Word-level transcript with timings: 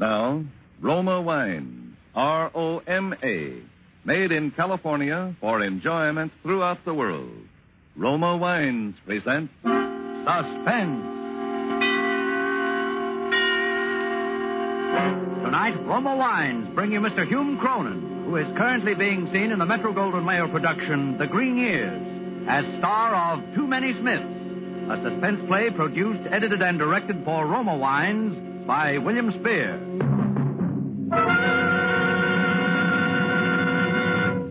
Now, 0.00 0.42
Roma 0.80 1.20
Wine, 1.20 1.94
R 2.14 2.50
O 2.54 2.78
M 2.78 3.14
A, 3.22 3.52
made 4.02 4.32
in 4.32 4.50
California 4.50 5.36
for 5.42 5.62
enjoyment 5.62 6.32
throughout 6.42 6.82
the 6.86 6.94
world. 6.94 7.36
Roma 7.96 8.38
Wines 8.38 8.94
present 9.04 9.50
Suspense. 9.62 11.04
Tonight, 15.44 15.76
Roma 15.84 16.16
Wines 16.16 16.74
bring 16.74 16.92
you 16.92 17.00
Mr. 17.00 17.28
Hume 17.28 17.58
Cronyn, 17.58 18.24
who 18.24 18.36
is 18.36 18.46
currently 18.56 18.94
being 18.94 19.30
seen 19.34 19.52
in 19.52 19.58
the 19.58 19.66
Metro 19.66 19.92
Goldwyn 19.92 20.24
Mayer 20.24 20.48
production, 20.48 21.18
The 21.18 21.26
Green 21.26 21.58
Years, 21.58 22.46
as 22.48 22.64
star 22.78 23.34
of 23.34 23.54
Too 23.54 23.66
Many 23.66 23.92
Smiths, 24.00 24.24
a 24.88 24.96
suspense 25.02 25.46
play 25.46 25.68
produced, 25.68 26.26
edited, 26.30 26.62
and 26.62 26.78
directed 26.78 27.22
for 27.22 27.46
Roma 27.46 27.76
Wines 27.76 28.49
by 28.66 28.98
William 28.98 29.32
Spier. 29.40 29.78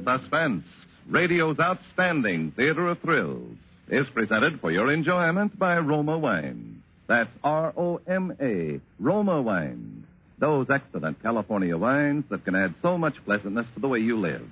Suspense, 0.05 0.65
radio's 1.07 1.59
outstanding 1.59 2.51
theater 2.51 2.87
of 2.87 2.99
thrills, 2.99 3.55
is 3.89 4.07
presented 4.09 4.59
for 4.59 4.71
your 4.71 4.91
enjoyment 4.91 5.57
by 5.57 5.77
Roma 5.79 6.17
Wine. 6.17 6.81
That's 7.07 7.29
R 7.43 7.73
O 7.75 8.01
M 8.07 8.35
A, 8.39 8.79
Roma 8.99 9.41
Wine. 9.41 10.05
Those 10.37 10.67
excellent 10.69 11.21
California 11.21 11.77
wines 11.77 12.23
that 12.29 12.45
can 12.45 12.55
add 12.55 12.73
so 12.81 12.97
much 12.97 13.15
pleasantness 13.25 13.65
to 13.73 13.81
the 13.81 13.87
way 13.87 13.99
you 13.99 14.19
live, 14.19 14.47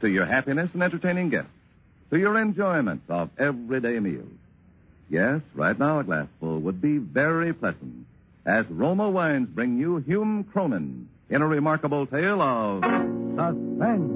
to 0.00 0.08
your 0.08 0.26
happiness 0.26 0.70
and 0.72 0.82
entertaining 0.82 1.30
gifts, 1.30 1.48
to 2.10 2.18
your 2.18 2.40
enjoyment 2.40 3.02
of 3.08 3.30
everyday 3.38 4.00
meals. 4.00 4.26
Yes, 5.10 5.40
right 5.54 5.78
now 5.78 6.00
a 6.00 6.04
glassful 6.04 6.60
would 6.60 6.80
be 6.80 6.98
very 6.98 7.52
pleasant 7.52 8.06
as 8.48 8.64
Roma 8.70 9.10
Wines 9.10 9.46
bring 9.50 9.76
you 9.76 9.98
Hume 9.98 10.42
Cronyn 10.54 11.04
in 11.28 11.42
a 11.42 11.46
remarkable 11.46 12.06
tale 12.06 12.40
of 12.40 12.82
suspense. 12.82 14.12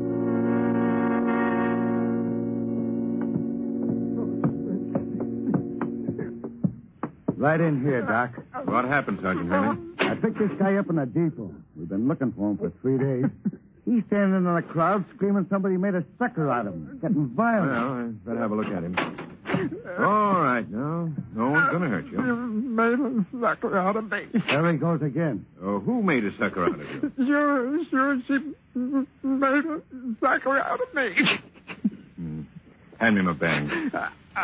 Right 7.37 7.61
in 7.61 7.83
here, 7.83 8.03
Doc. 8.03 8.31
What 8.65 8.87
happened, 8.87 9.19
Sergeant 9.21 9.51
Henry? 9.51 9.77
I 9.99 10.15
picked 10.15 10.39
this 10.39 10.51
guy 10.59 10.77
up 10.77 10.89
in 10.89 10.99
a 10.99 11.05
depot. 11.05 11.53
We've 11.77 11.89
been 11.89 12.09
looking 12.09 12.33
for 12.33 12.53
him 12.53 12.57
for 12.57 12.73
three 12.81 12.97
days. 12.97 13.27
He's 13.85 14.03
standing 14.07 14.37
in 14.37 14.45
the 14.45 14.63
crowd 14.63 15.05
screaming 15.15 15.47
somebody 15.51 15.77
made 15.77 15.95
a 15.95 16.05
sucker 16.19 16.51
out 16.51 16.69
of 16.69 16.73
him. 16.73 16.99
Getting 17.03 17.27
violent. 17.35 17.73
Well, 17.73 17.83
I 17.83 18.05
better 18.25 18.39
have 18.39 18.53
a 18.53 18.55
look 18.55 18.69
at 18.69 18.83
him. 18.85 18.97
All 19.99 20.41
right, 20.41 20.69
no. 20.71 21.13
No 21.73 21.79
one's 21.79 21.81
going 21.81 21.83
to 21.83 21.89
hurt 21.89 22.07
you. 22.07 22.19
made 22.47 22.99
a 23.01 23.41
sucker 23.41 23.77
out 23.79 23.97
of 23.97 24.11
me. 24.11 24.27
There 24.47 24.73
he 24.73 24.79
goes 24.79 25.03
again. 25.03 25.47
Oh, 25.63 25.81
who 25.81 26.03
made 26.03 26.25
a 26.25 26.31
sucker 26.39 26.65
out 26.65 26.81
of 26.81 26.81
you? 26.81 27.13
Sure, 27.27 27.85
sure, 27.91 28.23
she 28.27 28.39
made 29.23 29.65
a 29.65 29.81
sucker 30.21 30.59
out 30.59 30.81
of 30.81 30.95
me. 30.95 31.39
Hmm. 32.17 32.41
Hand 32.99 33.17
me 33.17 33.23
my 33.23 33.33
bang. 33.33 33.69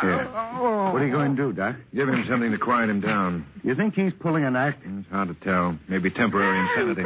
Here. 0.01 0.27
Oh. 0.35 0.91
What 0.93 1.01
are 1.01 1.05
you 1.05 1.11
going 1.11 1.35
to 1.35 1.41
do, 1.41 1.53
Doc? 1.53 1.75
Give 1.95 2.07
him 2.07 2.25
something 2.29 2.51
to 2.51 2.57
quiet 2.57 2.89
him 2.89 3.01
down. 3.01 3.45
You 3.63 3.73
think 3.75 3.95
he's 3.95 4.13
pulling 4.19 4.43
an 4.43 4.55
act? 4.55 4.83
It's 4.85 5.09
hard 5.09 5.29
to 5.29 5.33
tell. 5.45 5.77
Maybe 5.87 6.09
temporary 6.11 6.59
insanity. 6.69 7.03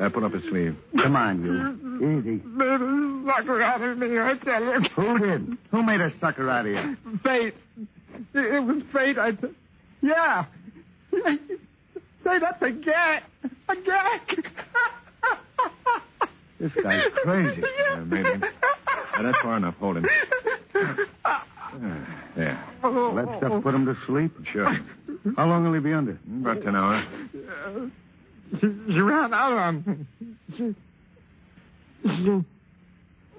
Uh, 0.00 0.08
pull 0.08 0.24
up 0.24 0.32
his 0.32 0.42
sleeve. 0.50 0.76
Come 0.96 1.14
on, 1.16 1.44
you. 1.44 2.18
Easy. 2.18 2.42
Made 2.46 2.80
a 2.80 3.22
sucker 3.26 3.60
out 3.62 3.82
of 3.82 3.98
me, 3.98 4.18
I 4.18 4.34
tell 4.42 4.62
you. 4.62 4.80
Who 4.96 5.18
did? 5.18 5.58
Who 5.70 5.82
made 5.82 6.00
a 6.00 6.12
sucker 6.20 6.48
out 6.50 6.66
of 6.66 6.72
you? 6.72 6.96
Fate. 7.22 7.54
It, 8.32 8.54
it 8.54 8.60
was 8.60 8.82
fate. 8.92 9.18
I. 9.18 9.32
T- 9.32 9.48
yeah. 10.04 10.44
Say 12.24 12.38
that's 12.38 12.62
a 12.62 12.70
gag. 12.70 13.22
A 13.68 13.74
gag. 13.76 14.20
This 16.60 16.72
guy's 16.82 17.00
crazy. 17.22 17.62
Yeah, 17.78 17.96
maybe. 18.04 18.28
Uh, 18.28 19.22
that's 19.22 19.38
far 19.38 19.56
enough. 19.58 19.74
Hold 19.78 19.98
him. 19.98 20.06
Uh, 21.24 21.38
there. 22.36 22.64
That 22.82 23.34
stuff 23.38 23.62
put 23.62 23.74
him 23.74 23.86
to 23.86 23.94
sleep? 24.06 24.32
Sure. 24.52 24.72
How 25.36 25.46
long 25.46 25.64
will 25.64 25.74
he 25.74 25.80
be 25.80 25.92
under? 25.92 26.18
About 26.40 26.62
ten 26.62 26.74
hours. 26.74 27.04
She, 28.60 28.60
she 28.60 29.00
ran 29.00 29.32
out 29.34 29.52
on 29.52 29.84
me. 29.86 30.26
She, 30.56 30.74
she 32.08 32.44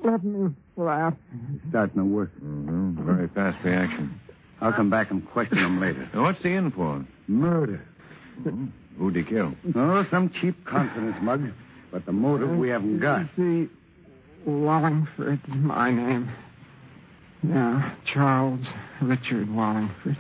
let 0.03 0.23
me 0.23 0.53
laugh. 0.77 1.13
He's 1.51 1.61
starting 1.69 1.97
to 1.97 2.05
work. 2.05 2.31
Mm-hmm. 2.43 3.05
Very 3.05 3.27
fast 3.29 3.57
reaction. 3.65 4.19
I'll 4.65 4.73
come 4.73 4.89
back 4.89 5.11
and 5.11 5.23
question 5.29 5.59
him 5.59 5.79
later. 5.79 6.09
What's 6.15 6.41
the 6.41 6.49
in 6.49 6.71
for? 6.71 7.05
Murder. 7.27 7.85
Hmm? 8.41 8.65
Who'd 8.97 9.15
he 9.15 9.23
kill? 9.23 9.53
Oh, 9.75 10.05
some 10.09 10.31
cheap 10.41 10.65
confidence 10.65 11.15
mug. 11.21 11.51
But 11.91 12.07
the 12.07 12.11
motive 12.11 12.49
we 12.49 12.69
haven't 12.69 12.99
got. 12.99 13.27
See, 13.37 13.67
Wallingford's 14.45 15.47
my 15.49 15.91
name. 15.91 16.31
Yeah, 17.47 17.93
Charles 18.11 18.65
Richard 19.03 19.53
Wallingford. 19.53 20.17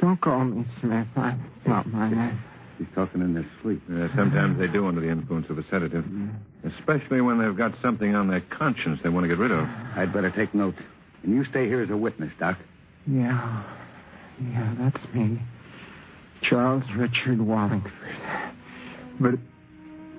Don't 0.00 0.20
call 0.20 0.44
me 0.44 0.66
Smith. 0.80 1.06
I, 1.14 1.30
it's 1.30 1.68
not 1.68 1.86
my 1.92 2.10
name. 2.10 2.42
He's 2.78 2.88
talking 2.92 3.20
in 3.20 3.36
his 3.36 3.46
sleep. 3.62 3.80
Yeah, 3.88 4.08
sometimes 4.16 4.58
they 4.58 4.66
do 4.66 4.88
under 4.88 5.00
the 5.00 5.08
influence 5.08 5.46
of 5.48 5.58
a 5.58 5.64
sedative. 5.70 6.04
Especially 6.64 7.20
when 7.20 7.38
they've 7.38 7.56
got 7.56 7.72
something 7.80 8.16
on 8.16 8.26
their 8.26 8.40
conscience 8.40 8.98
they 9.04 9.10
want 9.10 9.22
to 9.24 9.28
get 9.28 9.38
rid 9.38 9.52
of. 9.52 9.68
I'd 9.94 10.12
better 10.12 10.32
take 10.32 10.52
note. 10.54 10.74
And 11.22 11.32
you 11.32 11.44
stay 11.44 11.68
here 11.68 11.82
as 11.82 11.90
a 11.90 11.96
witness, 11.96 12.32
Doc. 12.40 12.58
Yeah. 13.06 13.62
Yeah, 14.50 14.74
that's 14.78 15.14
me. 15.14 15.40
Charles 16.42 16.84
Richard 16.96 17.40
Wallingford. 17.40 17.92
But 19.20 19.34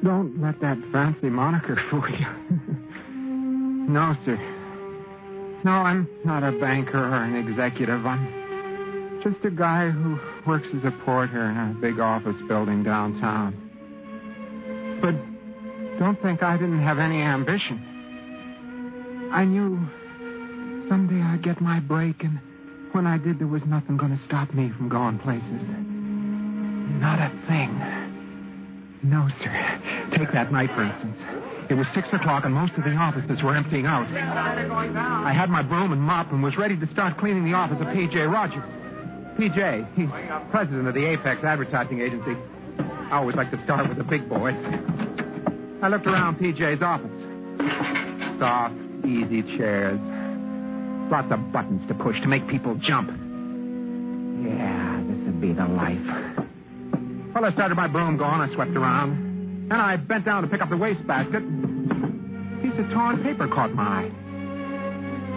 don't 0.03 0.41
let 0.41 0.59
that 0.61 0.77
fancy 0.91 1.29
moniker 1.29 1.75
fool 1.89 2.03
you. 2.09 2.25
no, 3.89 4.15
sir. 4.25 4.37
No, 5.65 5.71
I'm 5.71 6.07
not 6.25 6.43
a 6.43 6.51
banker 6.59 6.97
or 6.97 7.23
an 7.23 7.35
executive. 7.35 8.05
I'm 8.05 9.21
just 9.23 9.43
a 9.45 9.51
guy 9.51 9.89
who 9.89 10.19
works 10.45 10.67
as 10.75 10.83
a 10.83 10.91
porter 11.05 11.49
in 11.49 11.57
a 11.57 11.73
big 11.79 11.99
office 11.99 12.35
building 12.47 12.83
downtown. 12.83 13.55
But 15.01 15.15
don't 15.99 16.21
think 16.21 16.43
I 16.43 16.57
didn't 16.57 16.83
have 16.83 16.99
any 16.99 17.21
ambition. 17.21 17.79
I 19.31 19.45
knew 19.45 19.79
someday 20.89 21.21
I'd 21.21 21.43
get 21.43 21.61
my 21.61 21.79
break, 21.79 22.23
and 22.23 22.39
when 22.93 23.07
I 23.07 23.17
did, 23.17 23.39
there 23.39 23.47
was 23.47 23.61
nothing 23.65 23.97
going 23.97 24.17
to 24.17 24.23
stop 24.25 24.53
me 24.53 24.71
from 24.77 24.87
going 24.87 25.19
places. 25.19 25.61
Not 27.01 27.19
a 27.19 27.29
thing. 27.47 27.73
No, 29.03 29.27
sir. 29.41 30.09
Take 30.15 30.31
that 30.31 30.51
night, 30.51 30.69
for 30.75 30.83
instance. 30.83 31.17
It 31.69 31.73
was 31.75 31.87
six 31.95 32.07
o'clock, 32.13 32.45
and 32.45 32.53
most 32.53 32.73
of 32.77 32.83
the 32.83 32.91
offices 32.91 33.41
were 33.41 33.55
emptying 33.55 33.85
out. 33.85 34.07
I 34.07 35.33
had 35.33 35.49
my 35.49 35.61
broom 35.61 35.91
and 35.91 36.01
mop 36.01 36.31
and 36.31 36.43
was 36.43 36.55
ready 36.57 36.77
to 36.77 36.87
start 36.91 37.17
cleaning 37.17 37.45
the 37.45 37.53
office 37.53 37.77
of 37.81 37.91
P.J. 37.93 38.27
Rogers. 38.27 38.63
P.J., 39.37 39.87
he's 39.95 40.09
president 40.51 40.87
of 40.87 40.93
the 40.93 41.05
Apex 41.05 41.43
Advertising 41.43 42.01
Agency. 42.01 42.37
I 42.79 43.17
always 43.17 43.35
like 43.35 43.51
to 43.51 43.63
start 43.63 43.89
with 43.89 43.97
the 43.97 44.03
big 44.03 44.29
boys. 44.29 44.55
I 45.81 45.87
looked 45.87 46.05
around 46.05 46.37
P.J.'s 46.37 46.81
office. 46.81 47.09
Soft, 48.39 48.75
easy 49.05 49.41
chairs. 49.57 49.99
Lots 51.11 51.31
of 51.31 51.51
buttons 51.51 51.87
to 51.87 51.93
push 51.93 52.19
to 52.21 52.27
make 52.27 52.47
people 52.47 52.75
jump. 52.75 53.09
Yeah, 54.45 55.01
this 55.07 55.17
would 55.25 55.39
be 55.41 55.53
the 55.53 55.65
life. 55.67 55.99
Well, 57.33 57.45
I 57.45 57.51
started 57.53 57.75
my 57.75 57.87
broom 57.87 58.17
going. 58.17 58.41
I 58.41 58.53
swept 58.53 58.71
around. 58.75 59.11
and 59.71 59.73
I 59.73 59.95
bent 59.95 60.25
down 60.25 60.43
to 60.43 60.47
pick 60.49 60.61
up 60.61 60.69
the 60.69 60.77
wastebasket. 60.77 61.41
A 61.41 62.61
piece 62.61 62.79
of 62.79 62.89
torn 62.91 63.23
paper 63.23 63.47
caught 63.47 63.73
my 63.73 63.83
eye. 63.83 64.11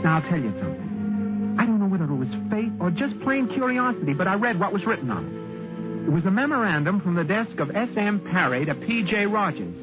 Now, 0.03 0.17
I'll 0.17 0.29
tell 0.29 0.39
you 0.39 0.53
something. 0.61 1.57
I 1.59 1.65
don't 1.67 1.79
know 1.81 1.87
whether 1.87 2.05
it 2.05 2.15
was 2.15 2.29
fate 2.51 2.73
or 2.81 2.91
just 2.91 3.19
plain 3.23 3.49
curiosity, 3.49 4.13
but 4.13 4.29
I 4.29 4.35
read 4.35 4.61
what 4.61 4.73
was 4.73 4.85
written 4.87 5.11
on 5.11 5.25
it. 5.27 6.07
It 6.09 6.13
was 6.13 6.25
a 6.25 6.31
memorandum 6.31 7.01
from 7.01 7.15
the 7.15 7.25
desk 7.25 7.59
of 7.59 7.75
S.M. 7.75 8.21
Parry 8.31 8.65
to 8.67 8.75
P.J. 8.75 9.27
Rogers. 9.27 9.75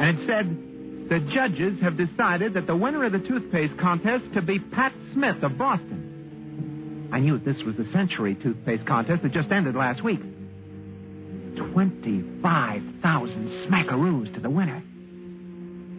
And 0.00 0.18
it 0.18 0.26
said, 0.26 0.56
the 1.08 1.20
judges 1.34 1.80
have 1.80 1.96
decided 1.96 2.52
that 2.54 2.66
the 2.66 2.76
winner 2.76 3.04
of 3.04 3.12
the 3.12 3.18
toothpaste 3.18 3.76
contest 3.78 4.24
to 4.34 4.42
be 4.42 4.58
Pat 4.58 4.92
Smith 5.14 5.42
of 5.42 5.56
Boston. 5.56 7.08
I 7.12 7.20
knew 7.20 7.38
this 7.38 7.56
was 7.64 7.76
the 7.76 7.86
century 7.92 8.36
toothpaste 8.42 8.84
contest 8.86 9.22
that 9.22 9.32
just 9.32 9.50
ended 9.50 9.74
last 9.74 10.04
week. 10.04 10.20
25,000 11.56 13.68
smackaroos 13.68 14.34
to 14.34 14.40
the 14.40 14.50
winner. 14.50 14.82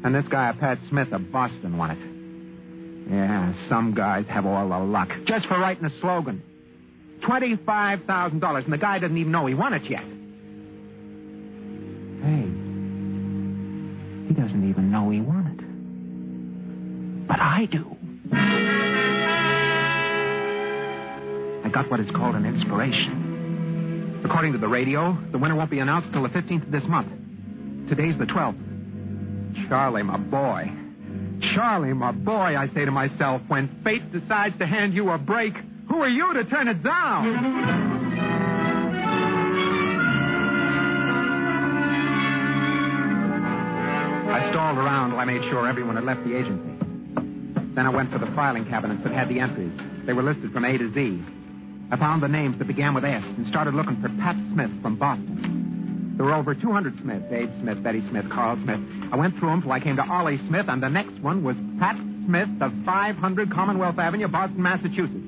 And 0.03 0.13
this 0.15 0.25
guy, 0.29 0.53
Pat 0.57 0.77
Smith 0.89 1.11
of 1.11 1.31
Boston, 1.31 1.77
won 1.77 1.91
it. 1.91 1.99
Yeah, 3.11 3.53
some 3.67 3.95
guys 3.95 4.25
have 4.29 4.45
all 4.45 4.69
the 4.69 4.77
luck. 4.77 5.09
Just 5.25 5.47
for 5.47 5.59
writing 5.59 5.83
a 5.85 5.91
slogan. 5.99 6.43
$25,000, 7.27 8.63
and 8.63 8.73
the 8.73 8.77
guy 8.77 8.99
doesn't 8.99 9.17
even 9.17 9.31
know 9.31 9.47
he 9.47 9.55
won 9.55 9.73
it 9.73 9.83
yet. 9.89 10.03
Hey, 12.21 12.45
he 14.27 14.33
doesn't 14.33 14.69
even 14.69 14.88
I 17.39 17.65
do. 17.71 17.95
I 21.65 21.69
got 21.71 21.89
what 21.89 21.99
is 21.99 22.09
called 22.11 22.35
an 22.35 22.45
inspiration. 22.45 24.21
According 24.25 24.51
to 24.53 24.57
the 24.57 24.67
radio, 24.67 25.17
the 25.31 25.37
winner 25.37 25.55
won't 25.55 25.71
be 25.71 25.79
announced 25.79 26.11
till 26.11 26.23
the 26.23 26.29
15th 26.29 26.65
of 26.65 26.71
this 26.71 26.83
month. 26.87 27.09
Today's 27.89 28.17
the 28.17 28.25
12th. 28.25 29.69
Charlie, 29.69 30.03
my 30.03 30.17
boy. 30.17 30.71
Charlie, 31.55 31.93
my 31.93 32.11
boy, 32.11 32.57
I 32.57 32.67
say 32.73 32.85
to 32.85 32.91
myself, 32.91 33.41
when 33.47 33.81
fate 33.83 34.11
decides 34.11 34.57
to 34.59 34.67
hand 34.67 34.93
you 34.93 35.09
a 35.11 35.17
break, 35.17 35.53
who 35.89 36.01
are 36.01 36.09
you 36.09 36.33
to 36.33 36.43
turn 36.45 36.67
it 36.67 36.83
down? 36.83 37.79
I 44.31 44.49
stalled 44.51 44.77
around 44.77 45.13
while 45.13 45.21
I 45.21 45.25
made 45.25 45.41
sure 45.49 45.67
everyone 45.67 45.95
had 45.95 46.05
left 46.05 46.23
the 46.23 46.35
agency. 46.35 46.78
Then 47.79 47.87
I 47.87 47.91
went 47.91 48.11
for 48.11 48.19
the 48.19 48.29
filing 48.35 48.65
cabinets 48.65 49.01
that 49.05 49.13
had 49.13 49.29
the 49.29 49.39
entries. 49.39 49.71
They 50.05 50.11
were 50.11 50.21
listed 50.21 50.51
from 50.51 50.65
A 50.65 50.77
to 50.77 50.93
Z. 50.93 51.23
I 51.91 51.95
found 51.95 52.21
the 52.21 52.27
names 52.27 52.57
that 52.59 52.67
began 52.67 52.93
with 52.93 53.05
S 53.05 53.23
and 53.23 53.47
started 53.47 53.73
looking 53.73 54.01
for 54.01 54.09
Pat 54.19 54.35
Smith 54.51 54.69
from 54.81 54.97
Boston. 54.97 56.15
There 56.17 56.25
were 56.25 56.33
over 56.33 56.53
200 56.53 56.99
Smiths 57.01 57.31
Abe 57.31 57.49
Smith, 57.61 57.81
Betty 57.81 58.03
Smith, 58.09 58.25
Carl 58.29 58.59
Smith. 58.63 58.81
I 59.13 59.15
went 59.15 59.39
through 59.39 59.51
them 59.51 59.61
till 59.61 59.71
I 59.71 59.79
came 59.79 59.95
to 59.95 60.03
Ollie 60.03 60.41
Smith, 60.49 60.65
and 60.67 60.83
the 60.83 60.89
next 60.89 61.21
one 61.21 61.41
was 61.41 61.55
Pat 61.79 61.95
Smith 62.25 62.49
of 62.59 62.73
500 62.83 63.49
Commonwealth 63.49 63.97
Avenue, 63.97 64.27
Boston, 64.27 64.61
Massachusetts. 64.61 65.23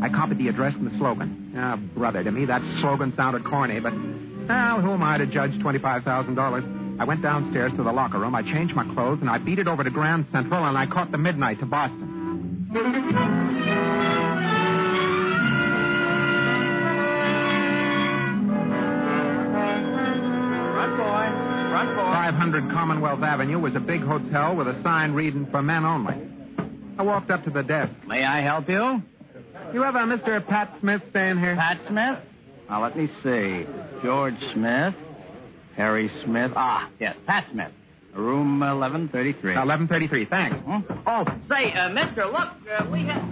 I 0.00 0.08
copied 0.08 0.38
the 0.38 0.48
address 0.48 0.72
and 0.76 0.90
the 0.90 0.96
slogan. 0.96 1.52
Ah, 1.58 1.76
brother, 1.76 2.24
to 2.24 2.32
me 2.32 2.46
that 2.46 2.62
slogan 2.80 3.12
sounded 3.18 3.44
corny, 3.44 3.80
but, 3.80 3.92
well, 3.92 4.80
who 4.80 4.92
am 4.92 5.02
I 5.02 5.18
to 5.18 5.26
judge 5.26 5.52
$25,000? 5.58 6.77
I 6.98 7.04
went 7.04 7.22
downstairs 7.22 7.70
to 7.76 7.84
the 7.84 7.92
locker 7.92 8.18
room, 8.18 8.34
I 8.34 8.42
changed 8.42 8.74
my 8.74 8.84
clothes, 8.94 9.18
and 9.20 9.30
I 9.30 9.38
beat 9.38 9.58
it 9.60 9.68
over 9.68 9.84
to 9.84 9.90
Grand 9.90 10.26
Central, 10.32 10.64
and 10.64 10.76
I 10.76 10.86
caught 10.86 11.12
the 11.12 11.18
midnight 11.18 11.60
to 11.60 11.66
Boston. 11.66 12.66
Front 20.74 20.96
boy. 20.96 21.26
Front 21.70 21.94
boy. 21.94 22.02
500 22.02 22.70
Commonwealth 22.72 23.22
Avenue 23.22 23.60
was 23.60 23.74
a 23.76 23.80
big 23.80 24.02
hotel 24.02 24.56
with 24.56 24.66
a 24.66 24.82
sign 24.82 25.12
reading 25.12 25.46
for 25.50 25.62
men 25.62 25.84
only. 25.84 26.14
I 26.98 27.02
walked 27.02 27.30
up 27.30 27.44
to 27.44 27.50
the 27.50 27.62
desk. 27.62 27.92
May 28.08 28.24
I 28.24 28.40
help 28.40 28.68
you? 28.68 29.02
You 29.72 29.82
have 29.82 29.94
a 29.94 30.00
Mr. 30.00 30.44
Pat 30.44 30.74
Smith 30.80 31.02
staying 31.10 31.38
here? 31.38 31.54
Pat 31.54 31.78
Smith? 31.88 32.18
Now, 32.68 32.82
let 32.82 32.96
me 32.96 33.08
see. 33.22 33.66
George 34.02 34.34
Smith. 34.52 34.94
Harry 35.78 36.10
Smith. 36.24 36.50
Ah, 36.56 36.90
yes, 36.98 37.16
Pat 37.26 37.46
Smith. 37.52 37.70
Room 38.12 38.58
1133. 38.58 39.54
1133, 39.54 40.24
thanks. 40.24 40.56
Hmm? 40.58 40.80
Oh, 41.06 41.24
say, 41.48 41.72
uh, 41.72 41.88
mister, 41.90 42.26
look, 42.26 42.48
uh, 42.68 42.84
we 42.90 43.04
have... 43.04 43.22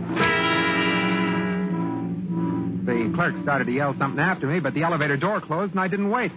The 2.87 3.12
clerk 3.16 3.34
started 3.43 3.64
to 3.64 3.72
yell 3.72 3.96
something 3.98 4.20
after 4.20 4.46
me, 4.46 4.60
but 4.60 4.75
the 4.75 4.84
elevator 4.84 5.16
door 5.16 5.40
closed 5.40 5.72
and 5.72 5.81
I 5.81 5.88
didn't 5.88 6.08
wait. 6.08 6.31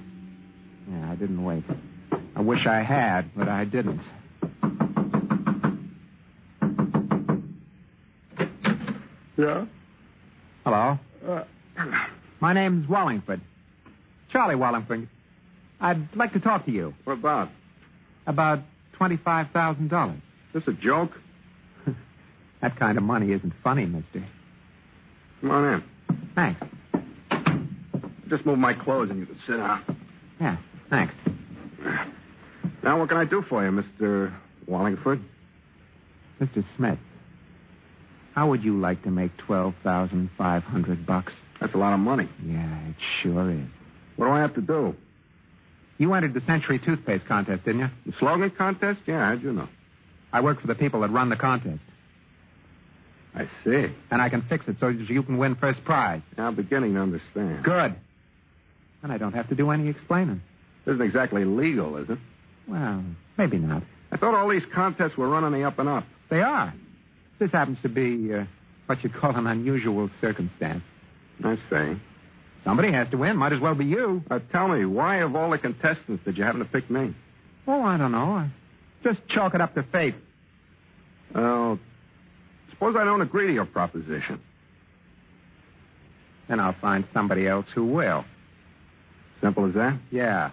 Yeah, 0.89 1.11
I 1.11 1.15
didn't 1.15 1.43
wait. 1.43 1.63
I 2.35 2.41
wish 2.41 2.65
I 2.65 2.81
had, 2.81 3.35
but 3.35 3.47
I 3.47 3.65
didn't. 3.65 4.01
Yeah? 9.37 9.65
Hello. 10.65 10.97
Uh, 11.27 11.43
My 12.39 12.53
name's 12.53 12.89
Wallingford. 12.89 13.41
Charlie 14.31 14.55
Wallingford. 14.55 15.07
I'd 15.81 16.15
like 16.15 16.33
to 16.33 16.39
talk 16.39 16.65
to 16.65 16.71
you 16.71 16.93
What 17.05 17.13
about? 17.13 17.49
about 18.27 18.59
$25,000. 18.99 20.21
This 20.53 20.63
a 20.67 20.73
joke? 20.73 21.11
That 22.61 22.77
kind 22.77 22.97
of 22.97 23.03
money 23.05 23.31
isn't 23.31 23.53
funny, 23.63 23.85
mister. 23.85 24.21
Come 25.39 25.51
on 25.51 25.73
in. 25.75 25.83
Thanks. 26.35 26.61
Just 28.29 28.45
move 28.45 28.59
my 28.59 28.73
clothes 28.73 29.09
and 29.09 29.19
you 29.19 29.25
can 29.25 29.37
sit 29.47 29.55
down. 29.55 29.97
Yeah, 30.41 30.57
thanks. 30.89 31.13
Now, 32.83 32.99
what 32.99 33.07
can 33.07 33.17
I 33.17 33.23
do 33.23 33.43
for 33.47 33.63
you, 33.63 33.71
Mr. 33.71 34.35
Wallingford? 34.67 35.21
Mr. 36.41 36.63
Smith, 36.75 36.99
how 38.35 38.49
would 38.49 38.61
you 38.63 38.77
like 38.77 39.01
to 39.03 39.09
make 39.09 39.31
12500 39.47 41.05
bucks? 41.05 41.31
That's 41.61 41.73
a 41.73 41.77
lot 41.77 41.93
of 41.93 41.99
money. 42.01 42.27
Yeah, 42.45 42.87
it 42.89 42.95
sure 43.23 43.49
is. 43.51 43.67
What 44.17 44.25
do 44.27 44.31
I 44.33 44.39
have 44.41 44.53
to 44.55 44.61
do? 44.61 44.95
You 45.99 46.13
entered 46.13 46.33
the 46.33 46.41
Century 46.47 46.79
Toothpaste 46.79 47.25
contest, 47.27 47.65
didn't 47.65 47.81
you? 47.81 47.89
The 48.07 48.13
slogan 48.19 48.49
contest? 48.51 49.01
Yeah, 49.05 49.27
how'd 49.27 49.43
you 49.43 49.51
know? 49.51 49.67
I 50.31 50.41
work 50.41 50.61
for 50.61 50.67
the 50.67 50.75
people 50.75 51.01
that 51.01 51.11
run 51.11 51.29
the 51.29 51.35
contest. 51.35 51.81
I 53.35 53.47
see. 53.63 53.87
And 54.09 54.21
I 54.21 54.29
can 54.29 54.41
fix 54.43 54.65
it 54.67 54.77
so 54.79 54.91
that 54.91 55.09
you 55.09 55.23
can 55.23 55.37
win 55.37 55.55
first 55.55 55.83
prize. 55.83 56.21
I'm 56.37 56.55
beginning 56.55 56.93
to 56.93 57.01
understand. 57.01 57.63
Good. 57.63 57.95
And 59.03 59.11
I 59.11 59.17
don't 59.17 59.33
have 59.33 59.49
to 59.49 59.55
do 59.55 59.71
any 59.71 59.89
explaining. 59.89 60.41
This 60.85 60.93
isn't 60.93 61.05
exactly 61.05 61.43
legal, 61.43 61.97
is 61.97 62.09
it? 62.09 62.17
Well, 62.67 63.03
maybe 63.37 63.57
not. 63.57 63.83
I 64.11 64.17
thought 64.17 64.33
all 64.33 64.49
these 64.49 64.63
contests 64.73 65.17
were 65.17 65.27
running 65.27 65.51
the 65.51 65.67
up 65.67 65.79
and 65.79 65.89
up. 65.89 66.05
They 66.29 66.41
are. 66.41 66.73
This 67.39 67.51
happens 67.51 67.77
to 67.83 67.89
be 67.89 68.33
uh, 68.33 68.45
what 68.85 69.03
you'd 69.03 69.13
call 69.13 69.35
an 69.35 69.47
unusual 69.47 70.09
circumstance. 70.21 70.83
I 71.43 71.55
see. 71.69 71.99
Somebody 72.69 72.91
has 72.91 73.09
to 73.09 73.17
win. 73.17 73.35
Might 73.35 73.51
as 73.51 73.59
well 73.59 73.73
be 73.73 73.83
you. 73.83 74.23
Uh, 74.29 74.37
tell 74.51 74.67
me, 74.67 74.85
why 74.85 75.21
of 75.21 75.35
all 75.35 75.49
the 75.49 75.57
contestants 75.57 76.23
did 76.23 76.37
you 76.37 76.43
happen 76.43 76.59
to 76.59 76.67
pick 76.67 76.87
me? 76.87 77.15
Oh, 77.67 77.81
I 77.81 77.97
don't 77.97 78.11
know. 78.11 78.33
I 78.33 78.51
just 79.03 79.17
chalk 79.27 79.55
it 79.55 79.61
up 79.61 79.73
to 79.73 79.81
fate. 79.91 80.13
Well, 81.33 81.79
suppose 82.69 82.95
I 82.95 83.05
don't 83.05 83.21
agree 83.21 83.47
to 83.47 83.53
your 83.53 83.65
proposition. 83.65 84.39
Then 86.47 86.59
I'll 86.59 86.75
find 86.79 87.05
somebody 87.11 87.47
else 87.47 87.65
who 87.73 87.85
will. 87.85 88.23
Simple 89.41 89.65
as 89.67 89.73
that? 89.73 89.97
Yeah. 90.11 90.51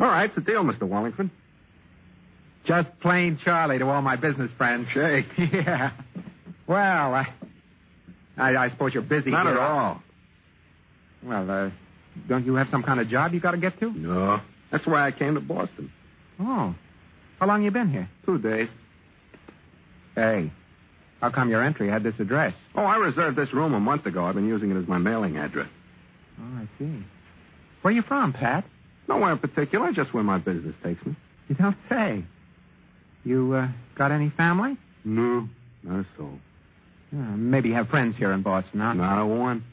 All 0.00 0.06
right, 0.06 0.30
it's 0.30 0.38
a 0.38 0.40
deal, 0.40 0.64
Mr. 0.64 0.84
Wallingford. 0.84 1.28
Just 2.64 2.88
plain 3.00 3.38
Charlie 3.44 3.78
to 3.78 3.86
all 3.86 4.00
my 4.00 4.16
business 4.16 4.50
friends. 4.56 4.88
Shake. 4.94 5.26
yeah. 5.36 5.90
Well, 6.66 7.14
I, 7.14 7.28
I, 8.40 8.56
I 8.56 8.70
suppose 8.70 8.94
you're 8.94 9.02
busy. 9.02 9.30
Not 9.30 9.46
here. 9.46 9.54
at 9.56 9.60
all. 9.60 10.02
Well, 11.22 11.50
uh, 11.50 11.70
don't 12.28 12.46
you 12.46 12.54
have 12.54 12.68
some 12.70 12.82
kind 12.82 13.00
of 13.00 13.08
job 13.08 13.34
you 13.34 13.40
got 13.40 13.52
to 13.52 13.58
get 13.58 13.78
to? 13.80 13.92
No. 13.92 14.40
That's 14.72 14.86
why 14.86 15.06
I 15.06 15.12
came 15.12 15.34
to 15.34 15.40
Boston. 15.40 15.92
Oh. 16.40 16.74
How 17.38 17.46
long 17.46 17.62
you 17.62 17.70
been 17.70 17.90
here? 17.90 18.08
Two 18.24 18.38
days. 18.38 18.68
Hey, 20.14 20.50
how 21.20 21.30
come 21.30 21.50
your 21.50 21.62
entry 21.62 21.88
had 21.88 22.02
this 22.02 22.14
address? 22.18 22.54
Oh, 22.74 22.82
I 22.82 22.96
reserved 22.96 23.36
this 23.36 23.52
room 23.52 23.74
a 23.74 23.80
month 23.80 24.06
ago. 24.06 24.24
I've 24.24 24.34
been 24.34 24.48
using 24.48 24.70
it 24.70 24.76
as 24.76 24.88
my 24.88 24.98
mailing 24.98 25.36
address. 25.36 25.68
Oh, 26.40 26.58
I 26.58 26.68
see. 26.78 27.04
Where 27.82 27.92
you 27.92 28.02
from, 28.02 28.32
Pat? 28.32 28.64
Nowhere 29.08 29.32
in 29.32 29.38
particular, 29.38 29.92
just 29.92 30.12
where 30.14 30.22
my 30.22 30.38
business 30.38 30.74
takes 30.82 31.04
me. 31.04 31.16
You 31.48 31.54
don't 31.56 31.76
say. 31.88 32.24
You 33.24 33.54
uh, 33.54 33.68
got 33.96 34.12
any 34.12 34.30
family? 34.36 34.76
No, 35.04 35.48
not 35.82 36.00
a 36.00 36.06
soul. 36.16 36.38
Uh, 37.12 37.16
maybe 37.36 37.70
you 37.70 37.74
have 37.74 37.88
friends 37.88 38.16
here 38.16 38.32
in 38.32 38.42
Boston, 38.42 38.80
huh? 38.80 38.92
Not 38.92 39.20
a 39.20 39.26
one. 39.26 39.64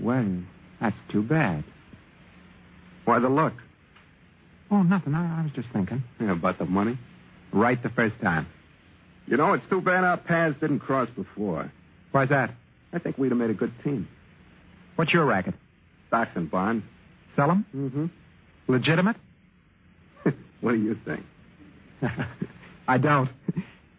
Well, 0.00 0.42
that's 0.80 0.96
too 1.10 1.22
bad. 1.22 1.64
Why 3.04 3.18
the 3.18 3.28
look? 3.28 3.52
Oh, 4.70 4.82
nothing. 4.82 5.14
I, 5.14 5.40
I 5.40 5.42
was 5.42 5.52
just 5.52 5.68
thinking. 5.72 6.02
Yeah, 6.20 6.32
about 6.32 6.58
the 6.58 6.64
money. 6.64 6.98
Right 7.52 7.80
the 7.82 7.90
first 7.90 8.14
time. 8.22 8.46
You 9.26 9.36
know, 9.36 9.52
it's 9.54 9.64
too 9.68 9.80
bad 9.80 10.04
our 10.04 10.16
paths 10.16 10.56
didn't 10.60 10.80
cross 10.80 11.08
before. 11.14 11.70
Why's 12.12 12.28
that? 12.30 12.54
I 12.92 12.98
think 12.98 13.18
we'd 13.18 13.30
have 13.30 13.38
made 13.38 13.50
a 13.50 13.54
good 13.54 13.72
team. 13.84 14.08
What's 14.96 15.12
your 15.12 15.24
racket? 15.24 15.54
Stocks 16.08 16.30
and 16.34 16.50
bonds. 16.50 16.84
Sell 17.34 17.50
'em? 17.50 17.66
Mm-hmm. 17.74 18.06
Legitimate? 18.68 19.16
what 20.60 20.72
do 20.72 20.78
you 20.78 20.96
think? 21.04 21.22
I 22.88 22.98
don't. 22.98 23.28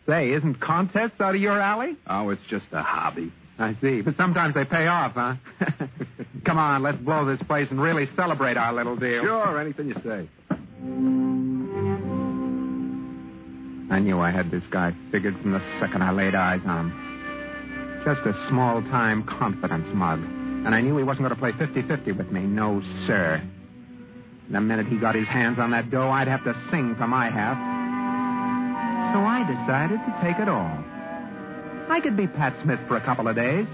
Say, 0.08 0.32
isn't 0.32 0.62
contests 0.62 1.20
out 1.20 1.36
of 1.36 1.42
your 1.42 1.60
alley? 1.60 1.98
Oh, 2.10 2.30
it's 2.30 2.42
just 2.50 2.66
a 2.72 2.82
hobby. 2.82 3.32
I 3.60 3.76
see. 3.82 4.02
But 4.02 4.16
sometimes 4.16 4.54
they 4.54 4.64
pay 4.64 4.88
off, 4.88 5.14
huh? 5.14 5.36
Come 6.46 6.58
on, 6.58 6.82
let's 6.84 6.98
blow 7.00 7.26
this 7.26 7.42
place 7.48 7.68
and 7.70 7.82
really 7.82 8.08
celebrate 8.16 8.56
our 8.56 8.72
little 8.74 8.96
deal. 8.96 9.24
Sure, 9.24 9.60
anything 9.60 9.90
you 9.90 9.96
say. 9.96 10.30
I 13.94 14.00
knew 14.00 14.20
I 14.20 14.32
had 14.32 14.52
this 14.52 14.64
guy 14.70 14.94
figured 15.12 15.36
from 15.42 15.52
the 15.52 15.62
second 15.80 16.04
I 16.04 16.12
laid 16.12 16.36
eyes 16.36 16.62
on 16.66 16.92
him. 16.92 18.04
Just 18.06 18.26
a 18.28 18.48
small 18.48 18.82
time 18.84 19.24
confidence 19.24 19.88
mug. 19.94 20.20
And 20.20 20.74
I 20.74 20.82
knew 20.82 20.96
he 20.98 21.04
wasn't 21.04 21.28
going 21.28 21.36
to 21.36 21.40
play 21.40 21.52
50 21.52 21.82
50 21.88 22.12
with 22.14 22.32
me. 22.32 22.42
No, 22.42 22.82
sir. 23.08 23.42
The 24.50 24.62
minute 24.62 24.88
he 24.88 24.98
got 24.98 25.16
his 25.16 25.28
hands 25.28 25.60
on 25.60 25.72
that 25.72 25.90
dough, 25.90 26.10
I'd 26.10 26.28
have 26.28 26.44
to 26.46 26.56
sing 26.72 26.96
for 26.98 27.08
my 27.08 27.30
half. 27.30 27.58
Decided 29.48 30.00
to 30.00 30.20
take 30.22 30.39
it 30.39 30.50
all. 30.50 30.84
I 31.89 32.01
could 32.04 32.18
be 32.18 32.27
Pat 32.27 32.54
Smith 32.63 32.80
for 32.88 32.98
a 32.98 33.01
couple 33.01 33.30
of 33.30 33.36
days. 33.36 33.66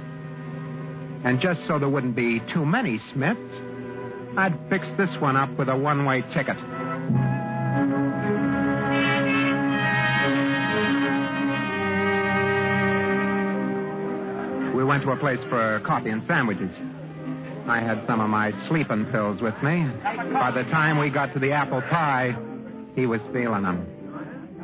And 1.23 1.41
just 1.41 1.61
so 1.67 1.79
there 1.79 1.89
wouldn't 1.89 2.15
be 2.15 2.41
too 2.53 2.63
many 2.63 3.01
Smiths, 3.11 3.39
I'd 4.37 4.55
fix 4.69 4.85
this 4.97 5.09
one 5.19 5.35
up 5.35 5.49
with 5.57 5.69
a 5.69 5.75
one 5.75 6.05
way 6.05 6.21
ticket. 6.33 6.57
We 14.75 14.83
went 14.83 15.03
to 15.03 15.11
a 15.11 15.17
place 15.17 15.39
for 15.49 15.79
coffee 15.85 16.09
and 16.09 16.21
sandwiches. 16.27 16.71
I 17.67 17.79
had 17.79 18.03
some 18.05 18.19
of 18.19 18.29
my 18.29 18.51
sleeping 18.67 19.05
pills 19.05 19.41
with 19.41 19.55
me. 19.63 19.87
By 20.33 20.51
the 20.51 20.63
time 20.69 20.99
we 20.99 21.09
got 21.09 21.33
to 21.33 21.39
the 21.39 21.51
apple 21.51 21.81
pie, 21.81 22.35
he 22.95 23.05
was 23.05 23.21
feeling 23.31 23.63
them. 23.63 24.02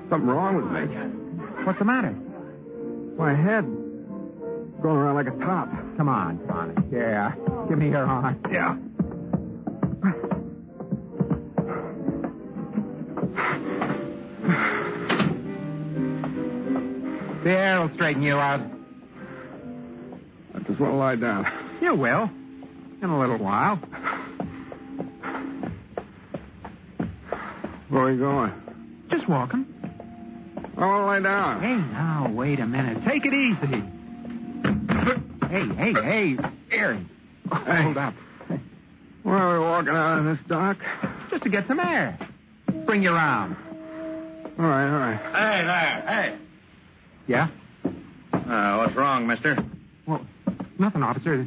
Something 0.10 0.28
wrong 0.28 0.56
with 0.56 0.66
me. 0.66 1.66
What's 1.66 1.78
the 1.78 1.86
matter? 1.86 2.16
My 3.18 3.36
head 3.36 3.64
going 4.82 4.96
around 4.96 5.16
like 5.16 5.28
a 5.28 5.38
top. 5.46 5.70
Come 5.98 6.10
on, 6.10 6.38
Bonnie. 6.48 6.74
Yeah. 6.92 7.36
Give 7.68 7.78
me 7.78 7.90
your 7.90 8.06
arm. 8.06 8.42
Yeah. 8.52 8.76
The 17.44 17.50
air 17.52 17.82
will 17.82 17.94
straighten 17.96 18.24
you 18.24 18.36
out. 18.36 18.62
I 20.56 20.60
just 20.60 20.80
want 20.80 20.94
to 20.94 20.98
lie 20.98 21.16
down. 21.16 21.46
You 21.82 21.94
will. 21.96 22.30
In 23.02 23.10
a 23.10 23.20
little 23.20 23.38
while. 23.38 23.78
Where 27.90 28.04
are 28.04 28.12
you 28.12 28.20
going? 28.20 28.54
Just 29.10 29.30
walking. 29.30 29.66
I 30.80 30.86
want 30.86 31.02
to 31.02 31.06
lie 31.08 31.20
down. 31.20 31.62
Hey, 31.62 31.76
now, 31.76 32.32
wait 32.34 32.60
a 32.62 32.66
minute. 32.66 33.04
Take 33.06 33.26
it 33.26 33.34
easy. 33.34 33.84
Hey, 35.50 35.68
hey, 35.76 35.94
hey. 35.94 36.38
Here. 36.70 37.06
Hold 37.52 37.98
up. 37.98 38.14
Where 39.24 39.36
are 39.36 39.60
we 39.60 39.66
walking 39.66 39.94
out 39.94 40.20
in 40.20 40.26
this 40.26 40.40
dark? 40.48 40.78
Just 41.30 41.44
to 41.44 41.50
get 41.50 41.68
some 41.68 41.82
air. 41.82 42.18
Bring 42.86 43.04
you 43.04 43.12
around. 43.12 43.58
All 44.58 44.66
right, 44.66 44.90
all 44.90 45.00
right. 45.00 45.18
Hey 45.18 45.66
there, 45.66 46.04
hey. 46.08 46.38
Yeah? 47.28 47.48
Uh, 48.34 48.78
what's 48.78 48.96
wrong, 48.96 49.28
mister? 49.28 49.58
Well, 50.08 50.26
nothing, 50.80 51.04
officer. 51.04 51.46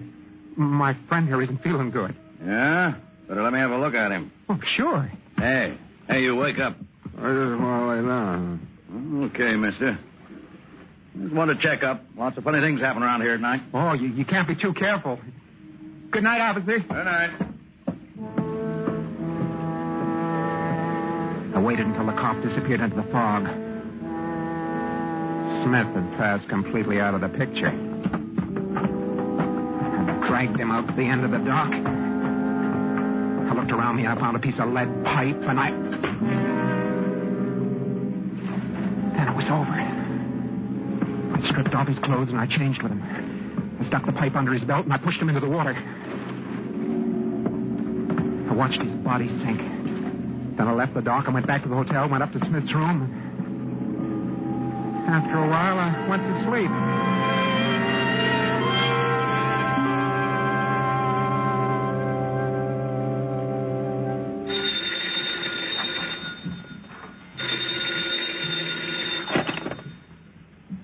My 0.57 0.95
friend 1.09 1.27
here 1.27 1.41
isn't 1.41 1.63
feeling 1.63 1.91
good. 1.91 2.15
Yeah? 2.45 2.95
Better 3.29 3.43
let 3.43 3.53
me 3.55 3.59
have 3.61 3.71
a 3.71 3.79
look 3.79 3.95
at 3.95 4.11
him. 4.13 4.31
Oh, 4.51 4.61
sure. 4.77 5.11
Hey, 5.39 5.79
hey, 6.09 6.23
you 6.23 6.37
wake 6.37 6.59
up. 6.59 6.77
I 7.17 7.33
just 7.33 7.61
want 7.61 7.83
to 7.83 7.87
lay 7.89 8.03
down. 8.07 8.69
Okay, 9.13 9.57
mister. 9.57 9.99
Just 11.21 11.35
want 11.35 11.51
to 11.51 11.57
check 11.63 11.83
up. 11.83 12.03
Lots 12.17 12.39
of 12.39 12.45
funny 12.45 12.61
things 12.61 12.81
happen 12.81 13.03
around 13.03 13.21
here 13.21 13.35
at 13.35 13.41
night. 13.41 13.61
Oh, 13.75 13.93
you, 13.93 14.09
you 14.09 14.25
can't 14.25 14.49
be 14.49 14.55
too 14.55 14.73
careful. 14.73 15.19
Good 16.11 16.23
night, 16.23 16.41
officer. 16.41 16.79
Good 16.79 16.89
night. 16.89 17.31
I 21.55 21.61
waited 21.61 21.85
until 21.87 22.07
the 22.07 22.13
cop 22.13 22.43
disappeared 22.43 22.81
into 22.81 22.97
the 22.97 23.03
fog. 23.13 23.45
Smith 25.65 25.87
had 25.95 26.17
passed 26.17 26.49
completely 26.49 26.99
out 26.99 27.13
of 27.15 27.21
the 27.21 27.29
picture. 27.29 27.69
I 30.09 30.27
dragged 30.27 30.59
him 30.59 30.71
out 30.71 30.89
to 30.89 30.95
the 30.95 31.03
end 31.03 31.23
of 31.25 31.31
the 31.31 31.39
dock. 31.39 31.71
I 31.71 33.55
looked 33.55 33.71
around 33.71 33.97
me 33.97 34.07
and 34.07 34.19
I 34.19 34.21
found 34.21 34.37
a 34.37 34.41
piece 34.41 34.59
of 34.59 34.71
lead 34.73 35.05
pipe 35.05 35.37
and 35.43 35.61
I. 35.61 36.72
Then 39.17 39.29
it 39.29 39.37
was 39.37 39.47
over. 39.47 39.77
I 41.37 41.49
stripped 41.49 41.75
off 41.75 41.89
his 41.89 41.99
clothes 42.05 42.29
and 42.29 42.39
I 42.39 42.47
changed 42.47 42.83
with 42.83 42.93
him. 42.93 43.03
I 43.81 43.87
stuck 43.89 44.07
the 44.07 44.13
pipe 44.13 44.37
under 44.37 44.53
his 44.53 44.63
belt 44.65 44.85
and 44.85 44.93
I 44.93 44.99
pushed 44.99 45.21
him 45.21 45.29
into 45.29 45.41
the 45.41 45.49
water. 45.49 45.75
I 48.51 48.55
watched 48.55 48.81
his 48.81 48.93
body 49.03 49.29
sink. 49.45 49.61
Then 50.57 50.69
I 50.69 50.73
left 50.75 50.95
the 50.95 51.03
dock 51.03 51.25
and 51.27 51.35
went 51.35 51.47
back 51.47 51.63
to 51.63 51.69
the 51.69 51.75
hotel, 51.75 52.09
went 52.09 52.23
up 52.23 52.33
to 52.33 52.39
Smith's 52.47 52.73
room. 52.75 53.09
After 55.09 55.39
a 55.39 55.49
while, 55.49 55.79
I 55.79 56.09
went 56.09 56.23
to 56.23 56.45
sleep. 56.47 57.32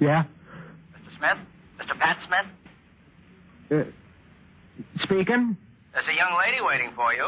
Yeah? 0.00 0.24
Mr. 0.94 1.18
Smith? 1.18 1.38
Mr. 1.80 1.98
Pat 1.98 2.18
Smith? 2.26 2.46
Uh, 3.70 5.02
speaking? 5.02 5.56
There's 5.92 6.06
a 6.08 6.16
young 6.16 6.38
lady 6.38 6.58
waiting 6.62 6.90
for 6.94 7.12
you. 7.12 7.26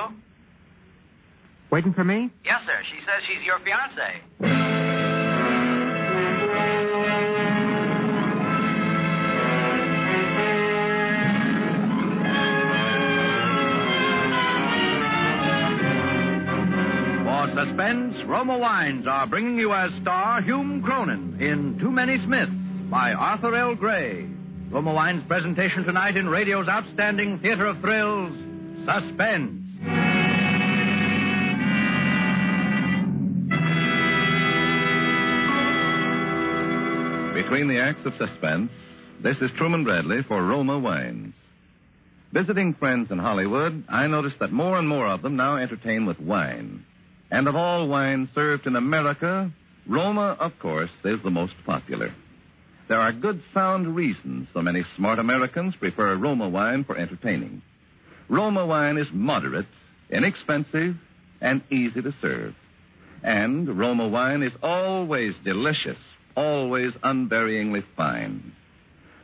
Waiting 1.70 1.92
for 1.92 2.04
me? 2.04 2.30
Yes, 2.44 2.60
sir. 2.66 2.82
She 2.90 2.98
says 3.04 3.22
she's 3.26 3.44
your 3.44 3.58
fiancée. 3.60 5.20
For 17.24 17.46
suspense, 17.56 18.16
Roma 18.26 18.58
Wines 18.58 19.06
are 19.06 19.26
bringing 19.26 19.58
you 19.58 19.72
as 19.72 19.90
star 20.02 20.42
Hume 20.42 20.82
Cronyn 20.82 21.40
in 21.40 21.78
Too 21.78 21.90
Many 21.90 22.18
Smiths 22.24 22.52
by 22.90 23.12
Arthur 23.12 23.54
L. 23.54 23.76
Gray. 23.76 24.26
Roma 24.70 24.92
Wines' 24.92 25.22
presentation 25.28 25.84
tonight 25.84 26.16
in 26.16 26.28
radio's 26.28 26.68
outstanding 26.68 27.38
theater 27.38 27.66
of 27.66 27.80
thrills, 27.80 28.32
Suspense. 28.84 29.60
Between 37.34 37.68
the 37.68 37.80
acts 37.80 38.04
of 38.04 38.12
suspense, 38.18 38.70
this 39.22 39.36
is 39.40 39.50
Truman 39.56 39.84
Bradley 39.84 40.22
for 40.26 40.42
Roma 40.44 40.78
Wines. 40.78 41.34
Visiting 42.32 42.74
friends 42.74 43.10
in 43.10 43.18
Hollywood, 43.18 43.84
I 43.88 44.06
noticed 44.08 44.38
that 44.40 44.52
more 44.52 44.78
and 44.78 44.88
more 44.88 45.06
of 45.06 45.22
them 45.22 45.36
now 45.36 45.56
entertain 45.56 46.06
with 46.06 46.18
wine. 46.20 46.84
And 47.30 47.46
of 47.46 47.54
all 47.54 47.86
wines 47.86 48.28
served 48.34 48.66
in 48.66 48.76
America, 48.76 49.50
Roma, 49.86 50.36
of 50.40 50.58
course, 50.58 50.90
is 51.04 51.20
the 51.22 51.30
most 51.30 51.54
popular. 51.64 52.12
There 52.90 53.00
are 53.00 53.12
good 53.12 53.40
sound 53.54 53.94
reasons 53.94 54.48
so 54.52 54.62
many 54.62 54.84
smart 54.96 55.20
Americans 55.20 55.76
prefer 55.76 56.16
Roma 56.16 56.48
wine 56.48 56.82
for 56.82 56.96
entertaining. 56.96 57.62
Roma 58.28 58.66
wine 58.66 58.98
is 58.98 59.06
moderate, 59.12 59.68
inexpensive, 60.10 60.96
and 61.40 61.62
easy 61.70 62.02
to 62.02 62.12
serve. 62.20 62.52
And 63.22 63.78
Roma 63.78 64.08
wine 64.08 64.42
is 64.42 64.50
always 64.60 65.34
delicious, 65.44 65.98
always 66.36 66.92
unvaryingly 67.04 67.84
fine. 67.96 68.54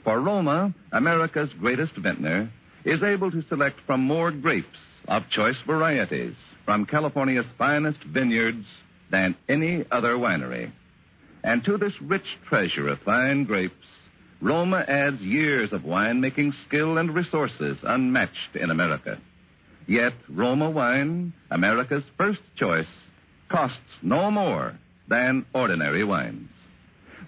For 0.05 0.21
Roma, 0.21 0.73
America's 0.93 1.51
greatest 1.59 1.97
vintner, 1.97 2.49
is 2.85 3.03
able 3.03 3.33
to 3.33 3.43
select 3.49 3.81
from 3.85 4.01
more 4.01 4.31
grapes 4.31 4.79
of 5.09 5.29
choice 5.31 5.57
varieties 5.67 6.37
from 6.65 6.87
California's 6.87 7.47
finest 7.59 7.99
vineyards 8.05 8.65
than 9.11 9.35
any 9.49 9.85
other 9.91 10.15
winery. 10.15 10.71
And 11.47 11.65
to 11.65 11.79
this 11.79 11.93
rich 12.03 12.27
treasure 12.49 12.89
of 12.89 12.99
fine 13.03 13.45
grapes, 13.45 13.87
Roma 14.41 14.85
adds 14.89 15.21
years 15.21 15.73
of 15.73 15.83
winemaking 15.83 16.53
skill 16.67 16.99
and 16.99 17.15
resources 17.15 17.79
unmatched 17.85 18.57
in 18.57 18.69
America. 18.73 19.19
Yet 19.87 20.15
Roma 20.29 20.69
wine, 20.69 21.33
America's 21.49 22.03
first 22.19 22.41
choice, 22.57 22.89
costs 23.49 23.79
no 24.03 24.29
more 24.33 24.77
than 25.09 25.47
ordinary 25.55 26.03
wines. 26.03 26.51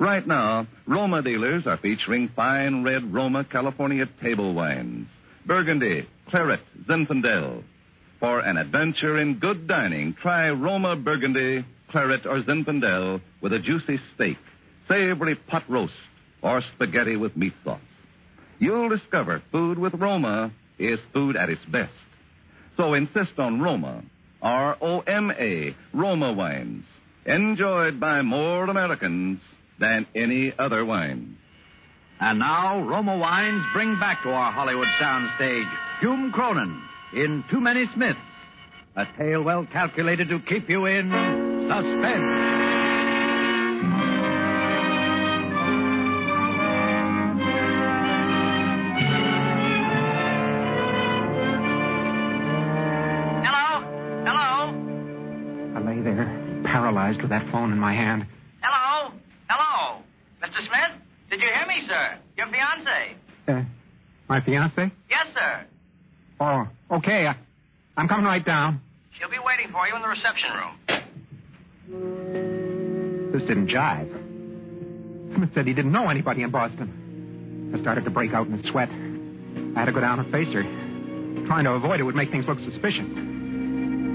Right 0.01 0.27
now, 0.27 0.67
Roma 0.85 1.23
dealers 1.23 1.65
are 1.69 1.77
featuring 1.77 2.29
fine 2.35 2.83
red 2.83 3.15
Roma 3.15 3.45
California 3.45 4.09
table 4.21 4.53
wines, 4.53 5.07
Burgundy, 5.47 6.09
Claret, 6.29 6.61
Zinfandel. 6.89 7.63
For 8.19 8.41
an 8.41 8.57
adventure 8.57 9.17
in 9.17 9.39
good 9.39 9.69
dining, 9.69 10.15
try 10.15 10.51
Roma 10.51 10.97
Burgundy, 10.97 11.65
Claret, 11.90 12.26
or 12.26 12.42
Zinfandel 12.42 13.21
with 13.40 13.52
a 13.52 13.59
juicy 13.59 14.00
steak, 14.14 14.38
savory 14.88 15.35
pot 15.35 15.64
roast, 15.68 15.92
or 16.42 16.62
spaghetti 16.75 17.16
with 17.16 17.37
meat 17.37 17.54
sauce. 17.64 17.80
You'll 18.59 18.88
discover 18.88 19.42
food 19.52 19.78
with 19.78 19.95
Roma 19.95 20.52
is 20.78 20.99
food 21.12 21.37
at 21.37 21.50
its 21.50 21.64
best. 21.66 21.92
So 22.76 22.95
insist 22.95 23.38
on 23.38 23.61
Roma, 23.61 24.02
R-O-M-A, 24.42 25.75
Roma 25.92 26.33
wines, 26.33 26.85
enjoyed 27.26 27.99
by 27.99 28.23
more 28.23 28.64
Americans 28.64 29.40
than 29.78 30.07
any 30.14 30.52
other 30.59 30.85
wine. 30.85 31.37
And 32.21 32.40
now, 32.40 32.83
Roma 32.83 33.16
Wines 33.16 33.62
bring 33.73 33.99
back 34.00 34.25
to 34.25 34.30
our 34.30 34.50
Hollywood 34.50 34.88
soundstage 35.00 35.71
Hume 36.00 36.33
Cronyn 36.33 36.80
in 37.14 37.45
Too 37.49 37.61
Many 37.61 37.88
Smiths, 37.95 38.18
a 38.97 39.07
tale 39.16 39.42
well 39.42 39.66
calculated 39.66 40.28
to 40.30 40.40
keep 40.40 40.68
you 40.68 40.87
in 40.87 41.38
suspense. 41.69 43.39
Hello? 53.45 53.85
Hello? 54.25 54.75
I 55.77 55.81
lay 55.81 56.01
there, 56.03 56.27
paralyzed 56.65 57.21
with 57.21 57.31
that 57.31 57.51
phone 57.53 57.73
in 57.73 57.79
my 57.79 57.95
hand. 57.95 58.27
Hello? 58.63 59.13
Hello? 59.49 60.03
Mr. 60.43 60.67
Smith? 60.67 61.01
Did 61.31 61.41
you 61.43 61.49
hear 61.49 61.67
me, 61.67 61.87
sir? 61.87 62.19
Your 62.37 62.47
fiancée. 62.47 63.15
Uh, 63.47 63.63
my 64.29 64.41
fiance? 64.41 64.91
Yes, 65.11 65.27
sir. 65.35 65.65
Oh, 66.41 66.67
okay. 66.91 67.27
I, 67.27 67.37
I'm 67.97 68.09
coming 68.09 68.27
right 68.27 68.45
down. 68.45 68.81
She'll 69.19 69.31
be 69.31 69.39
waiting 69.45 69.71
for 69.73 69.87
you 69.87 69.95
in 69.97 70.03
the 70.03 70.09
reception 70.09 70.51
room. 70.53 71.03
This 71.90 73.42
didn't 73.49 73.68
jive. 73.68 74.09
Smith 75.35 75.50
said 75.54 75.66
he 75.66 75.73
didn't 75.73 75.92
know 75.92 76.09
anybody 76.09 76.42
in 76.42 76.50
Boston. 76.50 77.73
I 77.75 77.80
started 77.80 78.04
to 78.04 78.11
break 78.11 78.33
out 78.35 78.47
in 78.47 78.54
a 78.54 78.62
sweat. 78.71 78.90
I 78.90 79.80
had 79.80 79.87
to 79.87 79.92
go 79.92 80.00
down 80.00 80.21
and 80.21 80.30
face 80.30 80.52
her. 80.52 80.62
Trying 81.47 81.64
to 81.64 81.73
avoid 81.73 82.00
it 82.00 82.02
would 82.02 82.14
make 82.14 82.30
things 82.30 82.47
look 82.47 82.59
suspicious. 82.61 83.07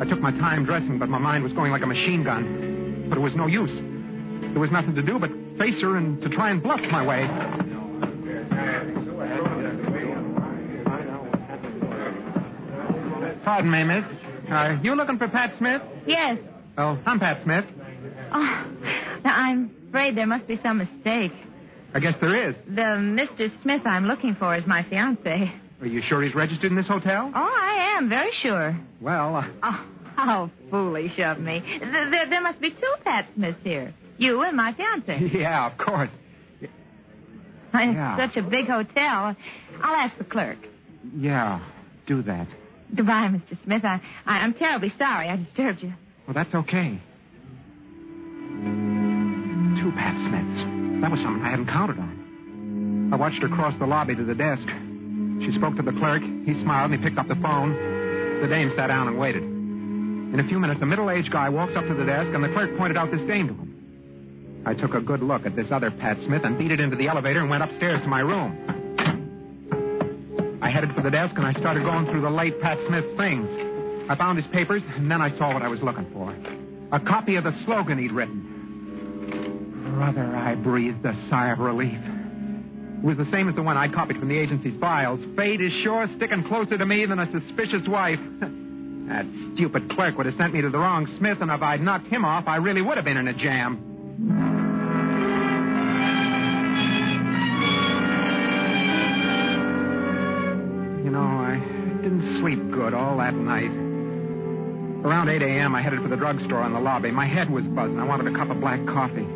I 0.01 0.05
took 0.05 0.19
my 0.19 0.31
time 0.31 0.65
dressing, 0.65 0.99
but 0.99 1.09
my 1.09 1.17
mind 1.17 1.43
was 1.43 1.53
going 1.53 1.71
like 1.71 1.81
a 1.81 1.87
machine 1.87 2.23
gun. 2.23 3.07
But 3.09 3.17
it 3.17 3.21
was 3.21 3.33
no 3.35 3.47
use. 3.47 3.71
There 4.51 4.59
was 4.59 4.71
nothing 4.71 4.93
to 4.95 5.01
do 5.01 5.17
but 5.17 5.31
face 5.57 5.81
her 5.81 5.97
and 5.97 6.21
to 6.21 6.29
try 6.29 6.51
and 6.51 6.61
bluff 6.61 6.81
my 6.91 7.03
way. 7.03 7.27
Pardon 13.43 13.71
me, 13.71 13.83
miss. 13.83 14.05
Are 14.49 14.79
you 14.83 14.95
looking 14.95 15.17
for 15.17 15.27
Pat 15.27 15.53
Smith? 15.57 15.81
Yes. 16.05 16.37
Oh, 16.77 16.97
I'm 17.05 17.19
Pat 17.19 17.43
Smith. 17.43 17.65
Oh, 18.33 18.65
I'm 19.25 19.71
afraid 19.89 20.15
there 20.17 20.25
must 20.27 20.47
be 20.47 20.59
some 20.63 20.79
mistake. 20.79 21.31
I 21.93 21.99
guess 21.99 22.15
there 22.19 22.49
is. 22.49 22.55
The 22.67 22.81
Mr. 22.81 23.51
Smith 23.61 23.81
I'm 23.85 24.05
looking 24.05 24.35
for 24.35 24.55
is 24.55 24.65
my 24.65 24.83
fiance. 24.89 25.51
Are 25.81 25.87
you 25.87 26.01
sure 26.07 26.23
he's 26.23 26.33
registered 26.33 26.71
in 26.71 26.75
this 26.77 26.87
hotel? 26.87 27.31
Oh, 27.35 27.39
I 27.61 27.95
am 27.97 28.09
very 28.09 28.31
sure. 28.41 28.75
Well, 29.01 29.35
uh, 29.35 29.43
Oh, 29.61 29.85
how 30.15 30.51
foolish 30.71 31.19
of 31.19 31.39
me. 31.39 31.59
Th- 31.59 31.81
There, 31.81 32.25
there 32.29 32.41
must 32.41 32.59
be 32.59 32.71
two 32.71 32.93
Pat 33.03 33.27
Smiths 33.35 33.59
here. 33.63 33.93
You 34.17 34.41
and 34.41 34.57
my 34.57 34.73
fiance. 34.73 35.31
yeah, 35.33 35.67
of 35.71 35.77
course. 35.77 36.09
It's 36.61 36.71
Yeah. 37.73 38.17
such 38.17 38.37
a 38.37 38.41
big 38.43 38.67
hotel. 38.67 39.35
I'll 39.81 39.95
ask 39.95 40.17
the 40.17 40.23
clerk. 40.23 40.57
Yeah, 41.17 41.59
do 42.07 42.21
that. 42.23 42.47
Goodbye, 42.95 43.27
Mr. 43.29 43.57
Smith. 43.63 43.83
I, 43.83 43.99
I, 44.25 44.39
I'm 44.39 44.53
terribly 44.53 44.93
sorry 44.97 45.27
I 45.29 45.35
disturbed 45.37 45.81
you. 45.83 45.93
Well, 46.27 46.33
that's 46.33 46.53
okay. 46.53 47.01
Two 49.81 49.91
Pat 49.91 50.15
Smiths. 50.29 51.01
That 51.01 51.11
was 51.11 51.19
something 51.19 51.43
I 51.43 51.49
hadn't 51.49 51.67
counted 51.67 51.99
on. 51.99 53.11
I 53.13 53.15
watched 53.17 53.41
her 53.41 53.49
cross 53.49 53.73
the 53.79 53.85
lobby 53.85 54.15
to 54.15 54.23
the 54.23 54.33
desk. 54.33 54.63
She 55.45 55.51
spoke 55.57 55.75
to 55.75 55.83
the 55.83 55.91
clerk. 55.91 56.23
He 56.45 56.53
smiled 56.63 56.91
and 56.91 56.99
he 56.99 57.05
picked 57.05 57.19
up 57.19 57.27
the 57.27 57.35
phone. 57.35 57.73
The 58.41 58.47
dame 58.47 58.71
sat 58.77 58.87
down 58.87 59.07
and 59.07 59.19
waited. 59.19 59.43
In 59.43 60.39
a 60.39 60.47
few 60.47 60.59
minutes, 60.59 60.79
a 60.81 60.85
middle-aged 60.85 61.29
guy 61.31 61.49
walks 61.49 61.73
up 61.75 61.85
to 61.85 61.93
the 61.93 62.05
desk, 62.05 62.33
and 62.33 62.43
the 62.43 62.49
clerk 62.49 62.75
pointed 62.77 62.97
out 62.97 63.11
this 63.11 63.21
dame 63.27 63.49
to 63.49 63.53
him. 63.53 64.63
I 64.65 64.73
took 64.73 64.93
a 64.93 65.01
good 65.01 65.21
look 65.21 65.45
at 65.45 65.55
this 65.55 65.67
other 65.71 65.91
Pat 65.91 66.17
Smith 66.25 66.43
and 66.45 66.57
beat 66.57 66.71
it 66.71 66.79
into 66.79 66.95
the 66.95 67.07
elevator 67.07 67.41
and 67.41 67.49
went 67.49 67.63
upstairs 67.63 68.01
to 68.01 68.07
my 68.07 68.21
room. 68.21 68.57
I 70.61 70.69
headed 70.71 70.95
for 70.95 71.01
the 71.01 71.11
desk 71.11 71.35
and 71.35 71.45
I 71.45 71.53
started 71.59 71.83
going 71.83 72.05
through 72.05 72.21
the 72.21 72.29
late 72.29 72.59
Pat 72.61 72.77
Smith 72.87 73.05
things. 73.17 73.72
I 74.09 74.15
found 74.15 74.37
his 74.37 74.47
papers, 74.51 74.83
and 74.95 75.09
then 75.09 75.21
I 75.21 75.35
saw 75.37 75.53
what 75.53 75.61
I 75.61 75.69
was 75.69 75.81
looking 75.81 76.09
for. 76.11 76.35
A 76.91 76.99
copy 76.99 77.35
of 77.37 77.45
the 77.45 77.53
slogan 77.65 77.97
he'd 77.97 78.11
written. 78.11 79.93
Brother, 79.95 80.35
I 80.35 80.55
breathed 80.55 81.05
a 81.05 81.15
sigh 81.29 81.51
of 81.51 81.59
relief. 81.59 81.97
It 81.97 83.05
was 83.05 83.17
the 83.17 83.29
same 83.31 83.47
as 83.47 83.55
the 83.55 83.61
one 83.61 83.77
I 83.77 83.87
copied 83.87 84.17
from 84.17 84.27
the 84.27 84.37
agency's 84.37 84.79
files. 84.79 85.19
Fate 85.35 85.61
is 85.61 85.71
sure 85.83 86.09
sticking 86.17 86.43
closer 86.43 86.77
to 86.77 86.85
me 86.85 87.05
than 87.05 87.19
a 87.19 87.31
suspicious 87.31 87.87
wife. 87.87 88.19
that 88.39 89.25
stupid 89.55 89.89
clerk 89.91 90.17
would 90.17 90.25
have 90.25 90.35
sent 90.37 90.53
me 90.53 90.61
to 90.61 90.69
the 90.69 90.77
wrong 90.77 91.07
Smith, 91.17 91.39
and 91.41 91.49
if 91.49 91.61
I'd 91.61 91.81
knocked 91.81 92.07
him 92.07 92.25
off, 92.25 92.47
I 92.47 92.57
really 92.57 92.81
would 92.81 92.97
have 92.97 93.05
been 93.05 93.17
in 93.17 93.27
a 93.27 93.33
jam. 93.33 93.77
You 101.03 101.09
know, 101.11 101.21
I 101.21 101.59
didn't 102.01 102.41
sleep 102.41 102.71
good 102.71 102.93
all 102.93 103.17
that 103.17 103.33
night. 103.33 103.92
Around 105.03 105.27
8 105.29 105.41
a.m., 105.41 105.75
I 105.75 105.81
headed 105.81 106.01
for 106.01 106.07
the 106.07 106.15
drugstore 106.15 106.65
in 106.65 106.71
the 106.71 106.79
lobby. 106.79 107.11
My 107.11 107.25
head 107.25 107.49
was 107.49 107.65
buzzing. 107.65 107.99
I 107.99 108.05
wanted 108.05 108.33
a 108.33 108.37
cup 108.37 108.49
of 108.49 108.61
black 108.61 108.85
coffee. 108.85 109.27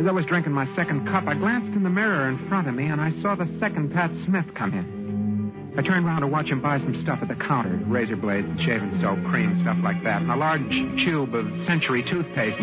As 0.00 0.06
I 0.08 0.10
was 0.10 0.24
drinking 0.26 0.52
my 0.52 0.66
second 0.74 1.06
cup, 1.06 1.28
I 1.28 1.34
glanced 1.34 1.76
in 1.76 1.84
the 1.84 1.90
mirror 1.90 2.28
in 2.28 2.48
front 2.48 2.66
of 2.66 2.74
me 2.74 2.86
and 2.86 3.00
I 3.00 3.12
saw 3.22 3.36
the 3.36 3.48
second 3.60 3.92
Pat 3.92 4.10
Smith 4.26 4.46
come 4.54 4.74
in. 4.74 5.74
I 5.78 5.82
turned 5.82 6.04
around 6.04 6.22
to 6.22 6.26
watch 6.26 6.48
him 6.48 6.60
buy 6.60 6.78
some 6.78 7.00
stuff 7.02 7.20
at 7.22 7.28
the 7.28 7.36
counter 7.36 7.80
razor 7.86 8.16
blades 8.16 8.48
and 8.48 8.60
shaving 8.60 9.00
soap, 9.00 9.22
cream, 9.30 9.60
stuff 9.62 9.78
like 9.84 10.02
that, 10.02 10.22
and 10.22 10.30
a 10.30 10.36
large 10.36 10.68
tube 11.04 11.34
of 11.36 11.46
Century 11.66 12.02
toothpaste. 12.02 12.58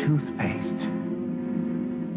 Toothpaste. 0.00 0.82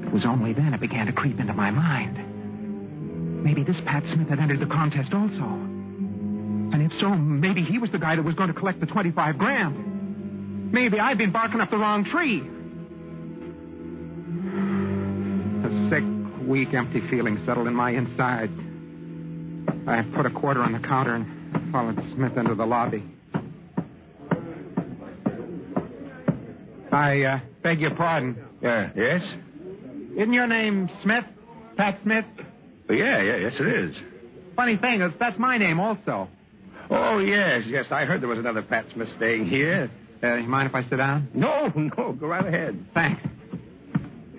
It 0.08 0.14
was 0.14 0.24
only 0.26 0.54
then 0.54 0.74
it 0.74 0.80
began 0.80 1.08
to 1.08 1.12
creep 1.12 1.38
into 1.38 1.54
my 1.54 1.70
mind. 1.70 3.44
Maybe 3.44 3.64
this 3.64 3.78
Pat 3.86 4.04
Smith 4.14 4.30
had 4.30 4.40
entered 4.40 4.62
the 4.62 4.68
contest 4.68 5.14
also. 5.14 5.77
And 6.74 6.82
if 6.82 7.00
so, 7.00 7.10
maybe 7.10 7.64
he 7.64 7.80
was 7.80 7.92
the 7.92 8.00
guy 8.00 8.16
that 8.16 8.24
was 8.24 8.36
going 8.36 8.50
to 8.50 8.54
collect 8.54 8.80
the 8.80 8.86
25 8.86 9.38
grand. 9.38 10.72
Maybe 10.72 11.00
I've 11.00 11.18
been 11.18 11.32
barking 11.32 11.62
up 11.62 11.70
the 11.72 11.78
wrong 11.78 12.04
tree. 12.06 12.42
A 15.64 15.90
sick, 15.90 16.48
weak, 16.48 16.74
empty 16.74 17.02
feeling 17.10 17.42
settled 17.46 17.68
in 17.68 17.74
my 17.74 17.92
insides. 17.92 18.52
I 19.88 20.02
put 20.16 20.26
a 20.26 20.30
quarter 20.30 20.62
on 20.62 20.74
the 20.74 20.80
counter 20.80 21.16
and 21.16 21.72
followed 21.72 21.96
Smith 22.14 22.38
into 22.38 22.56
the 22.56 22.66
lobby. 22.66 23.04
I 26.92 27.22
uh, 27.22 27.40
beg 27.64 27.80
your 27.80 27.96
pardon. 27.96 28.38
Uh, 28.64 28.90
yes? 28.96 29.22
Isn't 30.16 30.34
your 30.34 30.48
name 30.48 30.90
Smith? 31.04 31.26
Pat 31.78 32.00
Smith? 32.04 32.26
Yeah, 32.90 33.22
yeah, 33.22 33.36
yes, 33.38 33.54
it 33.60 33.68
is. 33.68 33.96
Funny 34.56 34.78
thing 34.78 35.02
is, 35.02 35.12
that's 35.20 35.38
my 35.38 35.58
name 35.58 35.80
also. 35.80 36.28
Oh, 36.90 37.20
yes, 37.20 37.64
yes. 37.66 37.86
I 37.92 38.06
heard 38.06 38.22
there 38.22 38.30
was 38.30 38.40
another 38.40 38.62
Pat 38.62 38.86
Smith 38.94 39.10
staying 39.18 39.48
here. 39.48 39.92
Uh, 40.24 40.36
you 40.36 40.48
mind 40.48 40.70
if 40.70 40.76
I 40.76 40.84
sit 40.90 40.98
down? 40.98 41.28
No, 41.34 41.72
no, 41.76 42.14
go 42.14 42.28
right 42.28 42.46
ahead. 42.46 42.86
Thanks. 42.94 43.22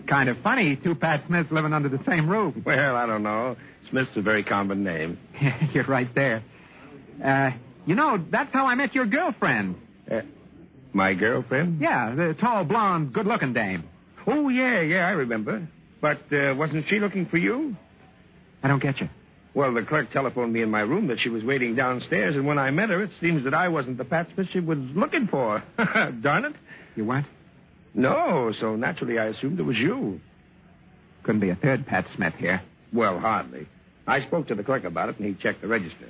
Kind 0.09 0.29
of 0.29 0.39
funny, 0.43 0.77
two 0.77 0.95
Pat 0.95 1.25
Smiths 1.27 1.51
living 1.53 1.73
under 1.73 1.89
the 1.89 2.01
same 2.07 2.29
roof. 2.29 2.55
Well, 2.65 2.97
I 2.97 3.07
don't 3.07 3.23
know. 3.23 3.57
Smith's 3.91 4.11
a 4.17 4.23
very 4.23 4.43
common 4.43 4.83
name. 4.83 5.19
You're 5.75 5.85
right 5.85 6.13
there. 6.15 6.43
Uh, 7.23 7.51
you 7.87 7.95
know, 7.95 8.23
that's 8.31 8.53
how 8.53 8.67
I 8.67 8.75
met 8.75 8.95
your 8.95 9.07
girlfriend. 9.07 9.77
Uh, 10.11 10.23
my 10.93 11.15
girlfriend? 11.15 11.81
Yeah, 11.81 12.15
the 12.15 12.35
tall, 12.41 12.65
blonde, 12.65 13.13
good-looking 13.13 13.53
dame. 13.53 13.85
Oh, 14.27 14.49
yeah, 14.49 14.81
yeah, 14.81 15.07
I 15.07 15.11
remember. 15.11 15.67
But 16.01 16.33
uh, 16.33 16.55
wasn't 16.57 16.87
she 16.89 17.01
looking 17.01 17.27
for 17.27 17.37
you? 17.37 17.77
I 18.63 18.69
don't 18.69 18.83
get 18.83 19.01
you. 19.01 19.09
Well, 19.59 19.75
the 19.75 19.83
clerk 19.83 20.13
telephoned 20.13 20.53
me 20.53 20.63
in 20.63 20.71
my 20.71 20.83
room 20.83 21.09
that 21.09 21.19
she 21.19 21.31
was 21.31 21.43
waiting 21.43 21.75
downstairs, 21.75 22.37
and 22.37 22.47
when 22.47 22.61
I 22.61 22.71
met 22.71 22.91
her, 22.91 23.03
it 23.03 23.11
seems 23.21 23.43
that 23.43 23.55
I 23.55 23.67
wasn't 23.67 23.99
the 23.99 24.05
Pat 24.05 24.29
Smith 24.33 24.47
she 24.53 24.61
was 24.61 24.79
looking 24.95 25.27
for. 25.27 25.65
Darn 26.23 26.45
it. 26.45 26.53
You 26.95 27.05
what? 27.05 27.25
No, 27.93 28.53
so 28.61 28.77
naturally 28.77 29.19
I 29.19 29.25
assumed 29.25 29.59
it 29.59 29.65
was 29.65 29.77
you. 29.77 30.21
Couldn't 31.25 31.41
be 31.41 31.51
a 31.51 31.57
third 31.57 31.89
Pat 31.89 32.07
Smith 32.15 32.35
here. 32.39 32.63
Well, 32.93 33.19
hardly. 33.19 33.67
I 34.07 34.25
spoke 34.29 34.47
to 34.47 34.55
the 34.55 34.63
clerk 34.63 34.85
about 34.85 35.09
it, 35.09 35.19
and 35.19 35.27
he 35.27 35.35
checked 35.35 35.61
the 35.61 35.67
register. 35.67 36.09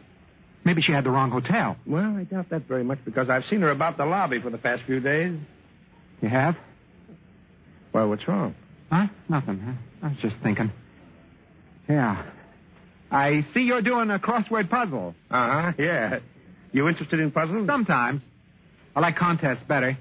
Maybe 0.67 0.83
she 0.83 0.93
had 0.93 1.05
the 1.05 1.11
wrong 1.11 1.31
hotel. 1.31 1.79
Well, 1.87 2.19
I 2.19 2.25
doubt 2.25 2.51
that 2.51 2.69
very 2.69 2.85
much 2.85 2.99
because 3.07 3.31
I've 3.31 3.45
seen 3.49 3.63
her 3.63 3.71
about 3.71 3.97
the 3.97 4.05
lobby 4.05 4.43
for 4.43 4.51
the 4.51 4.59
past 4.59 4.83
few 4.85 5.01
days. 5.01 5.39
You 6.21 6.29
have? 6.29 6.55
Well, 7.95 8.11
what's 8.11 8.29
wrong? 8.29 8.55
Huh? 8.93 9.07
Nothing. 9.31 9.59
Huh? 9.59 10.07
I 10.07 10.09
was 10.11 10.19
just 10.21 10.37
thinking. 10.43 10.71
Yeah. 11.89 12.27
I 13.11 13.47
see 13.55 13.61
you're 13.61 13.83
doing 13.83 14.11
a 14.11 14.19
crossword 14.19 14.69
puzzle. 14.71 15.15
Uh 15.31 15.63
huh, 15.63 15.73
yeah. 15.79 16.19
You 16.73 16.89
interested 16.89 17.21
in 17.21 17.31
puzzles? 17.31 17.67
Sometimes. 17.67 18.21
I 18.95 19.01
like 19.01 19.17
contests 19.17 19.63
better. 19.67 19.97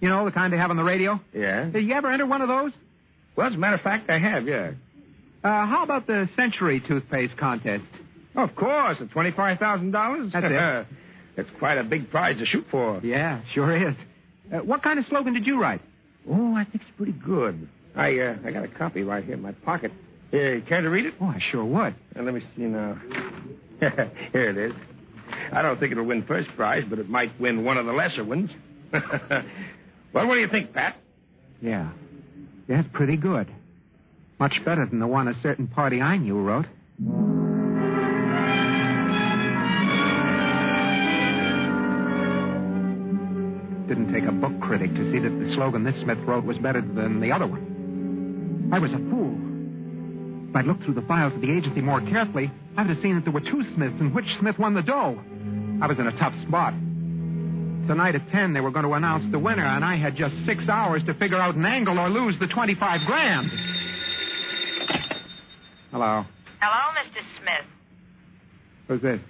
You 0.00 0.08
know, 0.08 0.24
the 0.24 0.32
kind 0.32 0.52
they 0.52 0.56
have 0.58 0.70
on 0.70 0.76
the 0.76 0.84
radio? 0.84 1.20
Yeah. 1.34 1.64
Did 1.64 1.84
you 1.86 1.94
ever 1.94 2.10
enter 2.10 2.26
one 2.26 2.42
of 2.42 2.48
those? 2.48 2.72
Well, 3.36 3.46
as 3.46 3.54
a 3.54 3.56
matter 3.58 3.76
of 3.76 3.82
fact, 3.82 4.10
I 4.10 4.18
have, 4.18 4.46
yeah. 4.46 4.72
Uh, 5.44 5.66
how 5.66 5.82
about 5.84 6.06
the 6.06 6.28
Century 6.36 6.80
toothpaste 6.80 7.36
contest? 7.36 7.84
Oh, 8.36 8.42
Of 8.44 8.54
course, 8.56 8.98
at 9.00 9.10
$25,000? 9.10 10.32
That's 10.32 10.46
it. 10.90 10.96
It's 11.36 11.50
quite 11.58 11.78
a 11.78 11.84
big 11.84 12.10
prize 12.10 12.38
to 12.38 12.46
shoot 12.46 12.66
for. 12.70 13.00
Yeah, 13.02 13.40
sure 13.54 13.74
is. 13.90 13.94
Uh, 14.52 14.58
what 14.58 14.82
kind 14.82 14.98
of 14.98 15.06
slogan 15.06 15.32
did 15.34 15.46
you 15.46 15.60
write? 15.60 15.80
Oh, 16.28 16.54
I 16.54 16.64
think 16.64 16.76
it's 16.82 16.96
pretty 16.96 17.12
good. 17.12 17.68
I 17.96 18.18
uh, 18.18 18.36
I 18.44 18.50
got 18.50 18.64
a 18.64 18.68
copy 18.68 19.02
right 19.02 19.24
here 19.24 19.34
in 19.34 19.42
my 19.42 19.52
pocket. 19.52 19.92
Here, 20.30 20.60
care 20.60 20.80
to 20.80 20.88
read 20.88 21.06
it? 21.06 21.14
Oh, 21.20 21.26
I 21.26 21.40
sure 21.50 21.64
would. 21.64 21.94
Uh, 22.16 22.22
let 22.22 22.34
me 22.34 22.40
see 22.56 22.62
now. 22.62 23.00
Here 23.80 24.50
it 24.50 24.56
is. 24.56 24.72
I 25.52 25.62
don't 25.62 25.80
think 25.80 25.90
it'll 25.92 26.04
win 26.04 26.24
first 26.24 26.48
prize, 26.56 26.84
but 26.88 26.98
it 26.98 27.08
might 27.08 27.38
win 27.40 27.64
one 27.64 27.76
of 27.76 27.86
the 27.86 27.92
lesser 27.92 28.24
ones. 28.24 28.50
well, 28.92 30.26
what 30.26 30.34
do 30.34 30.40
you 30.40 30.48
think, 30.48 30.72
Pat? 30.72 30.96
Yeah. 31.60 31.90
Yeah, 32.68 32.80
it's 32.80 32.88
pretty 32.92 33.16
good. 33.16 33.48
Much 34.38 34.54
better 34.64 34.86
than 34.86 35.00
the 35.00 35.06
one 35.06 35.26
a 35.28 35.34
certain 35.42 35.66
party 35.66 36.00
I 36.00 36.16
knew 36.16 36.40
wrote. 36.40 36.66
Didn't 43.88 44.12
take 44.12 44.24
a 44.24 44.32
book 44.32 44.52
critic 44.60 44.94
to 44.94 45.12
see 45.12 45.18
that 45.18 45.28
the 45.28 45.52
slogan 45.56 45.82
this 45.82 46.00
Smith 46.02 46.18
wrote 46.24 46.44
was 46.44 46.56
better 46.58 46.80
than 46.80 47.20
the 47.20 47.32
other 47.32 47.48
one. 47.48 48.70
I 48.72 48.78
was 48.78 48.92
a 48.92 48.98
fool. 49.10 49.49
If 50.50 50.56
I'd 50.56 50.66
looked 50.66 50.84
through 50.84 50.94
the 50.94 51.02
files 51.02 51.32
of 51.32 51.40
the 51.40 51.50
agency 51.56 51.80
more 51.80 52.00
carefully, 52.00 52.50
I 52.76 52.82
would 52.82 52.90
have 52.90 53.02
seen 53.02 53.14
that 53.14 53.24
there 53.24 53.32
were 53.32 53.40
two 53.40 53.62
Smiths 53.74 53.94
and 54.00 54.12
which 54.14 54.26
Smith 54.40 54.58
won 54.58 54.74
the 54.74 54.82
dough. 54.82 55.18
I 55.80 55.86
was 55.86 55.98
in 55.98 56.06
a 56.08 56.18
tough 56.18 56.34
spot. 56.48 56.74
Tonight 57.86 58.14
at 58.16 58.28
10, 58.30 58.52
they 58.52 58.60
were 58.60 58.70
going 58.72 58.84
to 58.84 58.92
announce 58.94 59.30
the 59.32 59.38
winner, 59.38 59.64
and 59.64 59.84
I 59.84 59.96
had 59.96 60.16
just 60.16 60.34
six 60.46 60.68
hours 60.68 61.02
to 61.06 61.14
figure 61.14 61.38
out 61.38 61.54
an 61.54 61.64
angle 61.64 61.98
or 61.98 62.08
lose 62.10 62.34
the 62.40 62.46
25 62.48 63.00
grand. 63.06 63.48
Hello. 65.90 66.24
Hello, 66.60 66.82
Mr. 66.98 67.22
Smith. 67.40 67.66
Who's 68.88 69.02
this? 69.02 69.20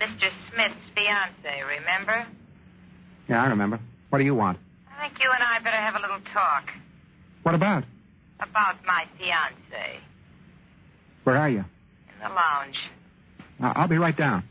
Mr. 0.00 0.28
Smith's 0.52 0.80
fiance, 0.94 1.62
remember? 1.78 2.26
Yeah, 3.28 3.42
I 3.42 3.46
remember. 3.48 3.80
What 4.10 4.18
do 4.18 4.24
you 4.24 4.34
want? 4.34 4.58
I 4.96 5.08
think 5.08 5.18
you 5.20 5.30
and 5.32 5.42
I 5.42 5.58
better 5.58 5.76
have 5.76 5.94
a 5.94 6.00
little 6.00 6.20
talk 6.32 6.64
What 7.42 7.54
about? 7.54 7.84
about 8.40 8.76
my 8.86 9.04
fiance 9.18 10.00
Where 11.24 11.36
are 11.36 11.48
you? 11.50 11.64
in 12.22 12.28
the 12.28 12.34
lounge. 12.34 12.76
I- 13.60 13.72
I'll 13.80 13.88
be 13.88 13.98
right 13.98 14.16
down. 14.16 14.44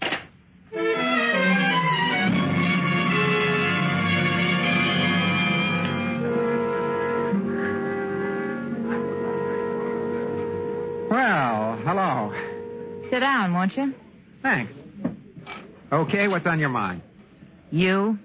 Well, 11.10 11.78
hello. 11.86 12.34
Sit 13.10 13.20
down, 13.20 13.54
won't 13.54 13.76
you? 13.78 13.94
Thanks. 14.42 14.74
Okay, 15.92 16.28
what's 16.28 16.46
on 16.48 16.60
your 16.60 16.70
mind? 16.70 17.02
You? 17.72 18.18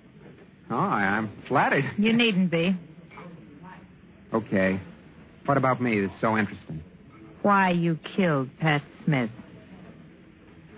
Oh, 0.71 0.77
I- 0.77 1.05
I'm 1.05 1.29
flattered. 1.49 1.85
You 1.99 2.13
needn't 2.15 2.51
be. 2.51 2.75
Okay. 4.33 4.81
What 5.45 5.57
about 5.59 5.81
me 5.83 6.01
that's 6.01 6.19
so 6.21 6.37
interesting? 6.37 6.83
Why 7.43 7.71
you 7.71 7.99
killed 8.17 8.51
Pat 8.61 8.83
Smith. 9.05 9.31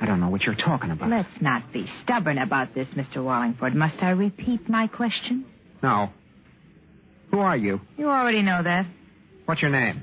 I 0.01 0.07
don't 0.07 0.21
know 0.21 0.31
what 0.31 0.43
you're 0.45 0.55
talking 0.55 0.91
about. 0.91 1.11
Let's 1.11 1.43
not 1.43 1.73
be 1.73 1.87
stubborn 2.03 2.39
about 2.39 2.75
this, 2.75 2.89
Mr. 2.97 3.23
Wallingford. 3.23 3.75
Must 3.75 4.03
I 4.03 4.11
repeat 4.11 4.69
my 4.69 4.87
question? 4.87 5.45
No. 5.83 6.11
Who 7.31 7.39
are 7.39 7.57
you? 7.57 7.81
You 7.99 8.09
already 8.09 8.43
know 8.43 8.63
that. 8.63 8.87
What's 9.45 9.61
your 9.61 9.71
name? 9.71 10.03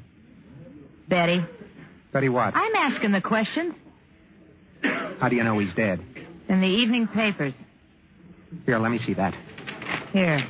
Betty. 1.10 1.44
Betty 2.14 2.30
what? 2.30 2.56
I'm 2.56 2.76
asking 2.76 3.12
the 3.12 3.22
questions. 3.22 3.74
How 5.20 5.30
do 5.30 5.36
you 5.36 5.44
know 5.44 5.58
he's 5.60 5.74
dead? 5.76 6.00
In 6.48 6.62
the 6.62 6.68
evening 6.68 7.08
papers. 7.08 7.54
Here, 8.66 8.78
let 8.78 8.92
me 8.92 9.00
see 9.06 9.14
that. 9.16 9.34
Here. 10.14 10.48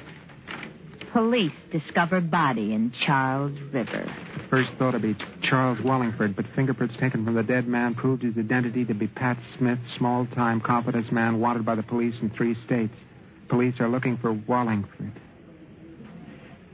Police 1.17 1.51
discover 1.71 2.21
body 2.21 2.75
in 2.75 2.93
Charles 3.03 3.57
River. 3.73 4.05
First 4.51 4.69
thought 4.77 4.91
to 4.91 4.99
be 4.99 5.15
Charles 5.49 5.79
Wallingford, 5.83 6.35
but 6.35 6.45
fingerprints 6.55 6.93
taken 6.99 7.25
from 7.25 7.33
the 7.33 7.41
dead 7.41 7.67
man 7.67 7.95
proved 7.95 8.21
his 8.21 8.37
identity 8.37 8.85
to 8.85 8.93
be 8.93 9.07
Pat 9.07 9.35
Smith, 9.57 9.79
small-time 9.97 10.61
confidence 10.61 11.11
man 11.11 11.39
wanted 11.39 11.65
by 11.65 11.73
the 11.73 11.81
police 11.81 12.13
in 12.21 12.29
three 12.29 12.55
states. 12.67 12.93
Police 13.49 13.73
are 13.79 13.89
looking 13.89 14.17
for 14.17 14.31
Wallingford. 14.31 15.11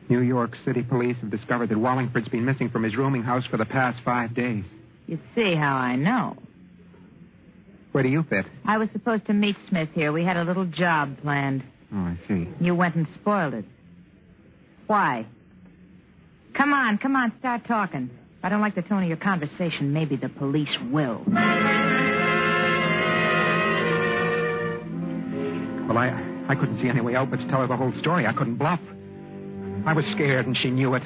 New 0.09 0.19
York 0.19 0.57
City 0.65 0.83
police 0.83 1.15
have 1.21 1.31
discovered 1.31 1.69
that 1.69 1.77
Wallingford's 1.77 2.27
been 2.27 2.43
missing 2.43 2.69
from 2.69 2.83
his 2.83 2.97
rooming 2.97 3.23
house 3.23 3.45
for 3.49 3.55
the 3.55 3.63
past 3.63 4.01
five 4.03 4.35
days. 4.35 4.65
You 5.07 5.19
see 5.35 5.55
how 5.55 5.77
I 5.77 5.95
know. 5.95 6.35
Where 7.93 8.03
do 8.03 8.09
you 8.09 8.23
fit? 8.29 8.45
I 8.65 8.77
was 8.77 8.89
supposed 8.91 9.25
to 9.27 9.33
meet 9.33 9.55
Smith 9.69 9.87
here. 9.93 10.11
We 10.11 10.25
had 10.25 10.35
a 10.35 10.43
little 10.43 10.65
job 10.65 11.21
planned. 11.21 11.63
Oh, 11.93 11.97
I 11.97 12.19
see. 12.27 12.49
You 12.59 12.75
went 12.75 12.95
and 12.95 13.07
spoiled 13.21 13.53
it. 13.53 13.63
Why? 14.93 15.25
Come 16.55 16.71
on, 16.71 16.99
come 16.99 17.15
on, 17.15 17.33
start 17.39 17.65
talking. 17.65 18.11
If 18.37 18.45
I 18.45 18.49
don't 18.49 18.61
like 18.61 18.75
the 18.75 18.83
tone 18.83 19.01
of 19.01 19.07
your 19.09 19.17
conversation, 19.17 19.91
maybe 19.91 20.15
the 20.17 20.29
police 20.29 20.69
will. 20.91 21.23
Well, 25.87 25.97
I, 25.97 26.45
I 26.47 26.53
couldn't 26.53 26.79
see 26.79 26.89
any 26.89 27.01
way 27.01 27.15
out 27.15 27.31
but 27.31 27.37
to 27.37 27.47
tell 27.47 27.61
her 27.61 27.67
the 27.67 27.75
whole 27.75 27.91
story. 28.01 28.27
I 28.27 28.33
couldn't 28.33 28.57
bluff. 28.57 28.79
I 29.87 29.93
was 29.93 30.05
scared, 30.13 30.45
and 30.45 30.55
she 30.61 30.69
knew 30.69 30.93
it. 30.93 31.01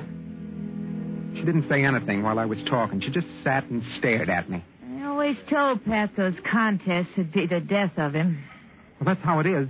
She 1.35 1.45
didn't 1.45 1.69
say 1.69 1.85
anything 1.85 2.23
while 2.23 2.39
I 2.39 2.45
was 2.45 2.57
talking. 2.69 2.99
She 2.99 3.09
just 3.11 3.27
sat 3.41 3.63
and 3.69 3.81
stared 3.99 4.29
at 4.29 4.49
me. 4.49 4.61
I 4.99 5.05
always 5.05 5.37
told 5.49 5.85
Pat 5.85 6.11
those 6.17 6.35
contests 6.51 7.15
would 7.15 7.31
be 7.31 7.47
the 7.47 7.61
death 7.61 7.93
of 7.95 8.13
him. 8.13 8.43
Well, 8.99 9.15
that's 9.15 9.23
how 9.23 9.39
it 9.39 9.45
is. 9.45 9.69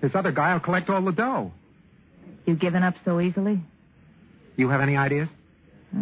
This 0.00 0.12
other 0.14 0.32
guy 0.32 0.54
will 0.54 0.60
collect 0.60 0.88
all 0.88 1.04
the 1.04 1.12
dough. 1.12 1.52
You 2.46 2.56
giving 2.56 2.82
up 2.82 2.94
so 3.04 3.20
easily? 3.20 3.60
You 4.56 4.68
have 4.68 4.80
any 4.80 4.96
ideas? 4.96 5.28
Uh, 5.96 5.98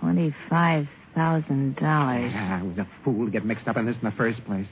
Twenty-five 0.00 0.86
thousand 1.14 1.76
dollars. 1.76 2.32
Yeah, 2.32 2.60
I 2.60 2.62
was 2.62 2.78
a 2.78 2.86
fool 3.04 3.26
to 3.26 3.30
get 3.30 3.44
mixed 3.44 3.68
up 3.68 3.76
in 3.76 3.86
this 3.86 3.96
in 4.00 4.04
the 4.08 4.14
first 4.16 4.44
place. 4.44 4.66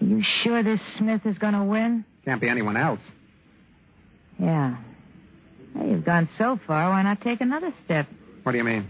Are 0.00 0.04
you 0.06 0.22
sure 0.42 0.62
this 0.62 0.80
Smith 0.98 1.22
is 1.24 1.36
going 1.38 1.54
to 1.54 1.64
win? 1.64 2.04
Can't 2.24 2.40
be 2.40 2.48
anyone 2.48 2.76
else. 2.76 3.00
Yeah. 4.38 4.76
Well, 5.74 5.88
you've 5.88 6.04
gone 6.04 6.28
so 6.38 6.58
far. 6.66 6.90
Why 6.90 7.02
not 7.02 7.20
take 7.20 7.40
another 7.40 7.72
step? 7.84 8.08
What 8.42 8.52
do 8.52 8.58
you 8.58 8.64
mean? 8.64 8.88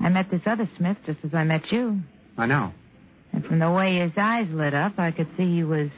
I 0.00 0.08
met 0.08 0.30
this 0.30 0.42
other 0.46 0.68
Smith 0.76 0.96
just 1.06 1.18
as 1.24 1.34
I 1.34 1.44
met 1.44 1.70
you. 1.70 2.00
I 2.36 2.46
know. 2.46 2.72
And 3.32 3.44
from 3.44 3.58
the 3.60 3.70
way 3.70 3.98
his 4.00 4.12
eyes 4.16 4.48
lit 4.50 4.74
up, 4.74 4.98
I 4.98 5.10
could 5.12 5.28
see 5.36 5.44
he 5.56 5.64
was. 5.64 5.88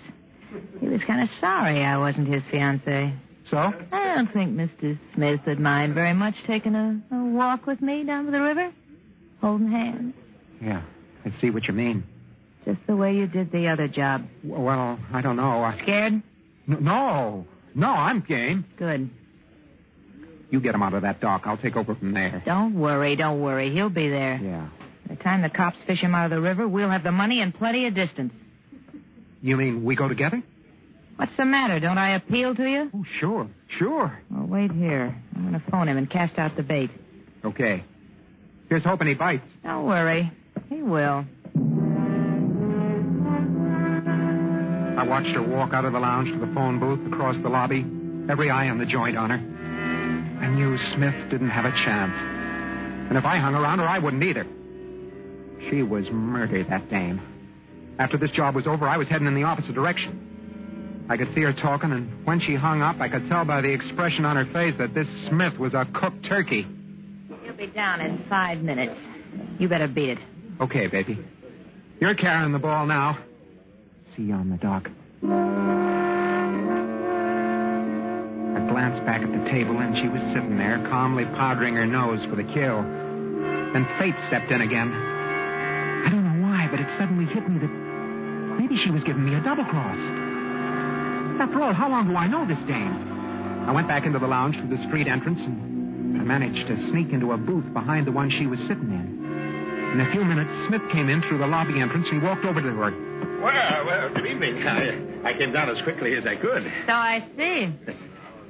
He 0.81 0.87
was 0.89 1.01
kind 1.07 1.23
of 1.23 1.29
sorry 1.41 1.83
I 1.83 1.97
wasn't 1.97 2.29
his 2.29 2.43
fiance. 2.51 3.15
So? 3.53 3.59
I 3.93 4.15
don't 4.15 4.33
think 4.33 4.57
Mr. 4.57 4.99
Smith 5.15 5.41
would 5.47 5.61
mind 5.61 5.95
very 5.95 6.15
much 6.15 6.35
taking 6.47 6.75
a, 6.75 7.01
a 7.15 7.25
walk 7.25 7.67
with 7.67 7.81
me 7.83 8.03
down 8.03 8.25
to 8.25 8.31
the 8.31 8.41
river, 8.41 8.73
holding 9.43 9.71
hands, 9.71 10.15
Yeah, 10.61 10.83
I 11.27 11.33
see 11.41 11.51
what 11.51 11.69
you 11.69 11.75
mean. 11.75 12.03
just 12.65 12.79
the 12.87 12.97
way 12.97 13.15
you 13.15 13.27
did 13.27 13.53
the 13.53 13.69
other 13.69 13.89
job. 13.89 14.27
W- 14.43 14.65
Well, 14.65 14.99
I 15.13 15.21
don't 15.21 15.37
know. 15.37 15.63
I... 15.63 15.79
Scared? 15.83 16.15
N- 16.15 16.23
No, 16.81 17.47
no, 17.75 17.89
I'm 17.89 18.21
game. 18.23 18.65
Good. 18.79 19.11
You 20.51 20.61
get 20.61 20.75
him 20.75 20.83
out 20.83 20.95
of 20.95 21.03
that 21.03 21.21
dock. 21.21 21.43
I'll 21.45 21.57
take 21.59 21.77
over 21.77 21.95
from 21.95 22.13
there. 22.15 22.43
Don't 22.47 22.75
worry, 22.75 23.17
don't 23.17 23.41
worry. 23.43 23.71
He'll 23.73 23.89
be 23.91 24.09
there. 24.09 24.41
Yeah. 24.43 24.69
By 25.09 25.15
the 25.17 25.23
time 25.23 25.43
the 25.43 25.51
cops 25.51 25.77
fish 25.87 26.01
him 26.01 26.15
out 26.15 26.25
of 26.25 26.31
the 26.31 26.41
river, 26.41 26.67
we'll 26.67 26.89
have 26.91 27.03
the 27.03 27.13
money 27.13 27.43
and 27.43 27.55
plenty 27.55 27.87
of 27.87 27.95
distance. 27.95 28.33
You 29.43 29.57
mean 29.59 29.85
we 29.85 29.95
go 29.97 30.09
together? 30.09 30.43
What's 31.17 31.33
the 31.37 31.45
matter? 31.45 31.79
Don't 31.79 31.99
I 31.99 32.15
appeal 32.17 32.55
to 32.55 32.65
you? 32.69 32.91
Oh, 32.95 33.05
sure, 33.21 33.49
sure. 33.79 34.19
Well, 34.31 34.47
wait 34.47 34.73
here. 34.73 35.15
I'm 35.37 35.43
going 35.49 35.61
to 35.61 35.71
phone 35.71 35.89
him 35.89 35.97
and 35.97 36.11
cast 36.11 36.39
out 36.39 36.57
the 36.57 36.63
bait. 36.63 36.91
Okay. 37.45 37.85
Here's 38.69 38.83
hoping 38.85 39.09
he 39.09 39.15
bites. 39.15 39.45
Don't 39.63 39.87
worry. 39.87 40.31
He 40.69 40.83
will. 40.83 41.25
I 44.99 45.05
watched 45.05 45.29
her 45.35 45.43
walk 45.43 45.73
out 45.75 45.85
of 45.85 45.93
the 45.93 45.99
lounge 45.99 46.29
to 46.33 46.39
the 46.39 46.53
phone 46.55 46.79
booth 46.79 47.07
across 47.13 47.37
the 47.43 47.49
lobby, 47.49 47.85
every 48.31 48.51
eye 48.51 48.69
on 48.69 48.79
the 48.79 48.87
joint 48.87 49.17
on 49.17 49.31
her. 49.31 49.37
I 50.45 50.49
knew 50.49 50.79
Smith 50.95 51.15
didn't 51.31 51.51
have 51.51 51.65
a 51.65 51.71
chance. 51.71 52.13
And 53.09 53.19
if 53.19 53.25
I 53.25 53.39
hung 53.39 53.55
around 53.55 53.79
her, 53.81 53.87
I 53.87 53.99
wouldn't 53.99 54.23
either. 54.23 54.47
She 55.71 55.83
was 55.83 56.05
murdered, 56.11 56.69
that 56.71 56.89
dame. 56.89 57.21
After 57.99 58.17
this 58.17 58.31
job 58.31 58.55
was 58.55 58.67
over, 58.67 58.89
I 58.89 58.97
was 58.97 59.09
heading 59.09 59.27
in 59.27 59.35
the 59.35 59.45
opposite 59.45 59.75
direction. 59.75 60.22
I 61.09 61.17
could 61.17 61.35
see 61.35 61.43
her 61.43 61.53
talking, 61.53 61.93
and 61.93 62.25
when 62.27 62.41
she 62.41 62.55
hung 62.55 62.81
up, 62.81 63.01
I 63.01 63.09
could 63.09 63.29
tell 63.29 63.45
by 63.45 63.61
the 63.61 63.71
expression 63.71 64.25
on 64.25 64.37
her 64.37 64.47
face 64.53 64.75
that 64.79 64.95
this 64.95 65.07
Smith 65.29 65.59
was 65.59 65.75
a 65.75 65.87
cooked 65.93 66.25
turkey. 66.29 66.67
He'll 67.45 67.55
be 67.55 67.67
down 67.67 68.01
in 68.01 68.25
five 68.29 68.63
minutes. 68.63 68.95
You 69.59 69.69
better 69.69 69.89
beat 69.89 70.11
it. 70.11 70.19
Okay, 70.61 70.87
baby. 70.87 71.19
You're 72.01 72.15
carrying 72.15 72.53
the 72.53 72.59
ball 72.59 72.87
now. 72.87 73.19
See 74.17 74.23
you 74.25 74.35
on 74.35 74.51
the 74.51 74.57
dock. 74.57 74.89
I 78.55 78.61
glanced 78.69 79.05
back 79.07 79.23
at 79.23 79.33
the 79.33 79.51
table, 79.51 79.79
and 79.79 79.97
she 79.97 80.09
was 80.09 80.21
sitting 80.35 80.57
there, 80.57 80.79
calmly 80.89 81.25
powdering 81.25 81.75
her 81.75 81.87
nose 81.87 82.25
for 82.29 82.37
the 82.37 82.45
kill. 82.45 82.83
Then 83.73 83.87
fate 83.99 84.15
stepped 84.29 84.51
in 84.51 84.61
again. 84.61 84.93
I 84.93 86.11
don't 86.11 86.25
know 86.25 86.47
why, 86.47 86.69
but 86.71 86.81
it 86.81 86.87
suddenly 86.99 87.25
hit 87.33 87.49
me 87.49 87.59
that 87.59 87.71
maybe 88.61 88.77
she 88.85 88.91
was 88.91 89.03
giving 89.05 89.25
me 89.25 89.35
a 89.35 89.41
double 89.41 89.65
cross. 89.65 89.99
After 91.41 91.63
all, 91.63 91.73
how 91.73 91.89
long 91.89 92.09
do 92.09 92.17
I 92.17 92.27
know 92.27 92.47
this 92.47 92.59
dame? 92.67 93.65
I 93.69 93.73
went 93.73 93.89
back 93.89 94.07
into 94.07 94.19
the 94.19 94.27
lounge 94.27 94.57
through 94.57 94.77
the 94.77 94.83
street 94.89 95.07
entrance, 95.07 95.39
and 95.41 96.21
I 96.21 96.25
managed 96.25 96.67
to 96.69 96.91
sneak 96.91 97.11
into 97.13 97.33
a 97.33 97.37
booth 97.37 97.73
behind 97.73 98.07
the 98.07 98.13
one 98.13 98.31
she 98.31 98.47
was 98.47 98.59
sitting 98.69 98.91
in. 98.91 99.23
In 99.93 100.01
a 100.01 100.11
few 100.13 100.25
minutes, 100.25 100.51
Smith 100.69 100.83
came 100.93 101.09
in 101.09 101.23
through 101.23 101.39
the 101.39 101.47
lobby 101.47 101.81
entrance 101.81 102.07
and 102.11 102.23
walked 102.23 102.45
over 102.45 102.61
to 102.61 102.69
her. 102.69 102.91
Well, 103.43 103.87
well, 103.87 104.15
good 104.15 104.27
evening. 104.27 104.67
I, 104.67 105.29
I 105.31 105.39
came 105.39 105.53
down 105.53 105.69
as 105.69 105.83
quickly 105.85 106.15
as 106.15 106.25
I 106.27 106.37
could. 106.37 106.65
So 106.87 106.93
I 106.93 107.27
see. 107.37 107.75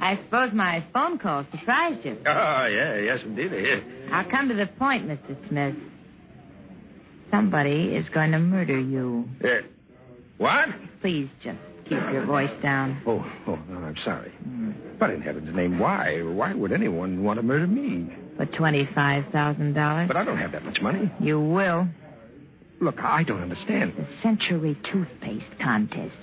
I 0.01 0.17
suppose 0.25 0.53
my 0.53 0.85
phone 0.93 1.19
call 1.19 1.47
surprised 1.51 2.05
you. 2.05 2.19
Oh, 2.27 2.67
yeah, 2.67 2.97
yes, 2.99 3.21
indeed. 3.25 3.53
Yeah. 3.53 3.81
I'll 4.13 4.31
come 4.31 4.49
to 4.49 4.55
the 4.55 4.67
point, 4.67 5.07
Mr. 5.09 5.37
Smith. 5.49 5.75
Somebody 7.31 7.95
is 7.95 8.09
going 8.11 8.33
to 8.33 8.39
murder 8.39 8.79
you. 8.79 9.29
Uh, 9.43 9.49
what? 10.39 10.69
Please 11.01 11.29
just 11.43 11.59
keep 12.01 12.13
your 12.13 12.25
voice 12.27 12.51
down. 12.63 13.03
Oh, 13.07 13.25
oh, 13.47 13.59
no, 13.69 13.79
I'm 13.79 13.97
sorry. 14.05 14.33
But 14.99 15.11
in 15.11 15.21
heaven's 15.23 15.55
name, 15.55 15.79
why? 15.79 16.23
Why 16.23 16.55
would 16.55 16.73
anyone 16.73 17.23
want 17.23 17.39
to 17.39 17.43
murder 17.43 17.67
me? 17.67 18.15
For 18.37 18.47
$25,000? 18.47 20.09
But 20.09 20.17
I 20.17 20.25
don't 20.25 20.39
have 20.39 20.53
that 20.53 20.65
much 20.65 20.81
money. 20.81 21.11
You 21.21 21.41
will. 21.41 21.89
Look, 22.81 22.99
I 23.01 23.23
don't 23.23 23.43
understand. 23.43 23.95
The 23.97 24.07
Century 24.23 24.77
Toothpaste 24.91 25.59
Contest. 25.63 26.15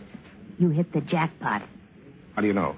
You 0.57 0.69
hit 0.69 0.91
the 0.91 1.01
jackpot. 1.01 1.61
How 2.35 2.41
do 2.41 2.47
you 2.47 2.53
know? 2.53 2.75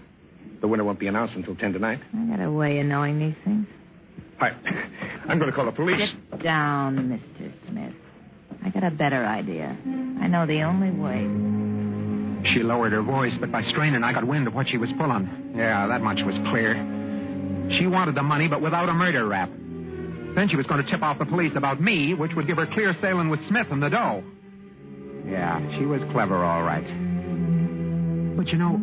The 0.62 0.68
winner 0.68 0.84
won't 0.84 1.00
be 1.00 1.08
announced 1.08 1.34
until 1.36 1.56
10 1.56 1.74
tonight. 1.74 2.00
I 2.16 2.26
got 2.26 2.40
a 2.44 2.52
way 2.52 2.80
of 2.80 2.86
knowing 2.86 3.18
these 3.20 3.36
things. 3.44 3.66
I, 4.40 4.50
I'm 5.28 5.40
going 5.40 5.50
to 5.50 5.56
call 5.56 5.66
the 5.66 5.72
police. 5.72 6.00
Sit 6.32 6.44
down, 6.44 6.98
Mr. 6.98 7.52
Smith. 7.70 7.94
I 8.64 8.70
got 8.70 8.84
a 8.84 8.92
better 8.92 9.26
idea. 9.26 9.76
I 10.22 10.28
know 10.28 10.46
the 10.46 10.62
only 10.62 10.92
way. 10.92 11.71
She 12.54 12.64
lowered 12.64 12.92
her 12.92 13.02
voice, 13.02 13.34
but 13.40 13.52
by 13.52 13.64
straining, 13.70 14.04
I 14.04 14.14
got 14.14 14.26
wind 14.26 14.48
of 14.48 14.54
what 14.54 14.68
she 14.70 14.78
was 14.78 14.90
pulling. 14.98 15.54
Yeah, 15.56 15.88
that 15.88 16.02
much 16.02 16.20
was 16.26 16.36
clear. 16.50 16.74
She 17.78 17.88
wanted 17.88 18.16
the 18.16 18.24
money, 18.24 18.48
but 18.48 18.62
without 18.62 18.90
a 18.90 18.94
murder 18.94 19.28
rap. 19.28 19.50
Then 19.50 20.48
she 20.50 20.56
was 20.56 20.66
going 20.66 20.84
to 20.84 20.90
tip 20.90 21.02
off 21.02 21.20
the 21.20 21.26
police 21.26 21.54
about 21.56 21.82
me, 21.82 22.14
which 22.14 22.32
would 22.36 22.48
give 22.48 22.58
her 22.58 22.68
clear 22.68 22.96
sailing 23.02 23.30
with 23.30 23.40
Smith 23.48 23.68
and 23.70 23.82
the 23.84 23.90
dough. 23.90 24.24
Yeah, 25.26 25.60
she 25.78 25.86
was 25.86 26.02
clever, 26.12 26.44
all 26.44 26.64
right. 26.64 26.86
But 28.36 28.48
you 28.48 28.58
know, 28.58 28.80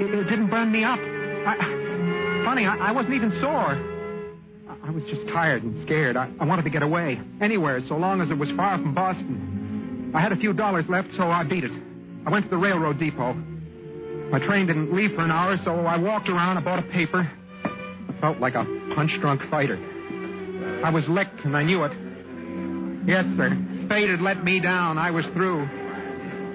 it, 0.00 0.14
it 0.14 0.24
didn't 0.24 0.48
burn 0.48 0.72
me 0.72 0.84
up. 0.84 0.98
I, 0.98 2.42
funny, 2.44 2.66
I, 2.66 2.76
I 2.88 2.92
wasn't 2.92 3.14
even 3.14 3.38
sore. 3.40 3.76
I, 4.68 4.88
I 4.88 4.90
was 4.90 5.02
just 5.10 5.26
tired 5.28 5.62
and 5.62 5.84
scared. 5.84 6.16
I, 6.16 6.30
I 6.40 6.44
wanted 6.44 6.62
to 6.62 6.70
get 6.70 6.82
away, 6.82 7.20
anywhere, 7.40 7.82
so 7.88 7.96
long 7.96 8.20
as 8.20 8.30
it 8.30 8.38
was 8.38 8.48
far 8.56 8.78
from 8.78 8.94
Boston. 8.94 10.12
I 10.14 10.20
had 10.20 10.32
a 10.32 10.36
few 10.36 10.52
dollars 10.52 10.84
left, 10.88 11.08
so 11.16 11.24
I 11.24 11.42
beat 11.42 11.64
it. 11.64 11.72
I 12.26 12.30
went 12.30 12.46
to 12.46 12.50
the 12.50 12.56
railroad 12.56 12.98
depot. 12.98 13.34
My 14.30 14.40
train 14.40 14.66
didn't 14.66 14.92
leave 14.92 15.12
for 15.14 15.22
an 15.22 15.30
hour, 15.30 15.56
so 15.64 15.70
I 15.86 15.96
walked 15.96 16.28
around. 16.28 16.58
I 16.58 16.60
bought 16.60 16.80
a 16.80 16.88
paper. 16.90 17.30
I 17.64 18.20
felt 18.20 18.40
like 18.40 18.56
a 18.56 18.64
punch-drunk 18.96 19.42
fighter. 19.48 19.78
I 20.84 20.90
was 20.90 21.04
licked, 21.08 21.44
and 21.44 21.56
I 21.56 21.62
knew 21.62 21.84
it. 21.84 21.92
Yes, 23.06 23.24
sir. 23.36 23.56
Fate 23.88 24.10
had 24.10 24.20
let 24.20 24.42
me 24.42 24.58
down. 24.58 24.98
I 24.98 25.12
was 25.12 25.24
through. 25.32 25.62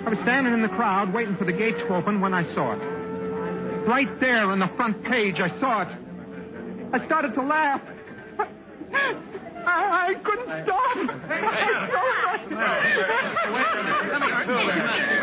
I 0.05 0.09
was 0.09 0.19
standing 0.23 0.53
in 0.53 0.61
the 0.61 0.67
crowd, 0.67 1.13
waiting 1.13 1.37
for 1.37 1.45
the 1.45 1.53
gate 1.53 1.77
to 1.77 1.95
open, 1.95 2.19
when 2.19 2.33
I 2.33 2.43
saw 2.53 2.73
it. 2.73 3.87
Right 3.87 4.19
there 4.19 4.51
on 4.51 4.59
the 4.59 4.69
front 4.75 5.01
page, 5.05 5.35
I 5.39 5.57
saw 5.61 5.83
it. 5.83 5.87
I 6.93 7.05
started 7.05 7.33
to 7.35 7.41
laugh. 7.41 7.81
I, 9.65 10.09
I 10.09 10.13
couldn't 10.23 10.65
stop. 10.65 10.95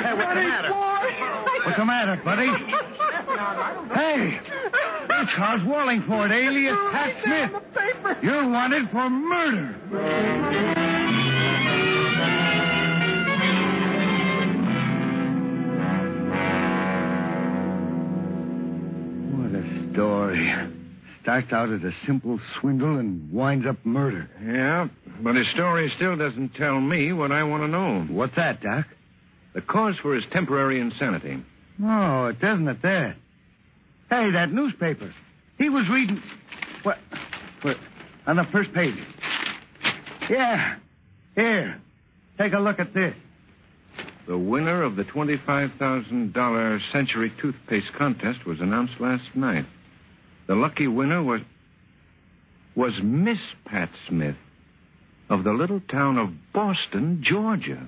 Hey, 0.05 0.15
what's 0.15 0.29
the 0.29 0.35
matter? 0.35 0.73
What's 1.65 1.79
the 1.79 1.85
matter, 1.85 2.17
buddy? 2.25 2.49
Hey, 3.95 4.41
you're 5.09 5.27
Charles 5.37 5.63
Wallingford, 5.65 6.31
alias 6.31 6.77
Pat 6.93 7.15
Smith. 7.25 7.51
You're 8.23 8.49
wanted 8.49 8.91
for 8.91 9.09
murder. 9.11 9.75
What 19.35 19.55
a 19.55 19.93
story. 19.93 20.78
Starts 21.29 21.53
out 21.53 21.69
as 21.69 21.83
a 21.83 21.93
simple 22.07 22.41
swindle 22.59 22.97
and 22.97 23.31
winds 23.31 23.67
up 23.67 23.77
murder. 23.85 24.31
Yeah, 24.43 24.89
but 25.23 25.35
his 25.37 25.47
story 25.53 25.93
still 25.95 26.17
doesn't 26.17 26.55
tell 26.55 26.81
me 26.81 27.13
what 27.13 27.33
I 27.33 27.43
want 27.43 27.65
to 27.65 27.69
know. 27.69 28.07
What's 28.09 28.35
that, 28.37 28.63
Doc? 28.63 28.87
The 29.53 29.61
cause 29.61 29.95
for 30.01 30.15
his 30.15 30.25
temporary 30.33 30.81
insanity. 30.81 31.45
No, 31.77 32.29
it 32.29 32.41
doesn't 32.41 32.67
at 32.67 32.81
that. 32.81 33.17
Hey, 34.09 34.31
that 34.31 34.55
newspaper. 34.55 35.13
He 35.59 35.69
was 35.69 35.87
reading. 35.91 36.23
What? 36.83 36.97
What? 37.61 37.77
On 38.27 38.37
the 38.37 38.47
first 38.51 38.73
page. 38.73 38.97
Yeah. 40.31 40.77
Here. 41.35 41.79
Take 42.39 42.55
a 42.55 42.59
look 42.59 42.81
at 42.81 42.95
this. 42.95 43.15
The 44.27 44.39
winner 44.39 44.83
of 44.83 44.97
the 44.97 45.05
$25,000 45.05 46.81
Century 46.91 47.35
Toothpaste 47.39 47.93
Contest 47.99 48.47
was 48.47 48.61
announced 48.61 48.95
last 48.99 49.25
night. 49.35 49.67
The 50.49 50.55
lucky 50.55 50.89
winner 50.89 51.23
was. 51.23 51.43
was 52.75 52.95
Miss 53.03 53.39
Pat 53.67 53.91
Smith 54.09 54.37
of 55.29 55.45
the 55.45 55.53
little 55.53 55.81
town 55.81 56.17
of 56.17 56.31
Boston, 56.55 57.23
Georgia. 57.23 57.87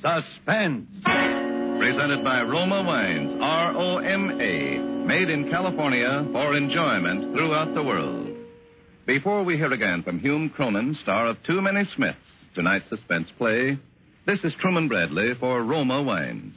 Suspense. 0.00 0.88
Presented 1.78 2.24
by 2.24 2.42
Roma 2.42 2.82
Wines, 2.84 3.38
R 3.40 3.76
O 3.76 3.98
M 3.98 4.40
A, 4.40 4.78
made 5.06 5.28
in 5.28 5.50
California 5.50 6.26
for 6.32 6.56
enjoyment 6.56 7.36
throughout 7.36 7.74
the 7.74 7.82
world. 7.82 8.27
Before 9.08 9.42
we 9.42 9.56
hear 9.56 9.72
again 9.72 10.02
from 10.02 10.20
Hume 10.20 10.50
Cronyn, 10.50 10.94
star 11.00 11.28
of 11.28 11.42
Too 11.42 11.62
Many 11.62 11.88
Smiths, 11.96 12.18
tonight's 12.54 12.90
suspense 12.90 13.26
play, 13.38 13.78
this 14.26 14.38
is 14.44 14.52
Truman 14.60 14.86
Bradley 14.86 15.32
for 15.40 15.62
Roma 15.62 16.02
Wines. 16.02 16.54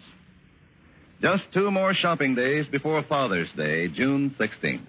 Just 1.21 1.43
two 1.53 1.71
more 1.71 1.93
shopping 1.93 2.35
days 2.35 2.65
before 2.69 3.03
Father's 3.03 3.47
Day, 3.55 3.87
June 3.87 4.35
16th. 4.37 4.85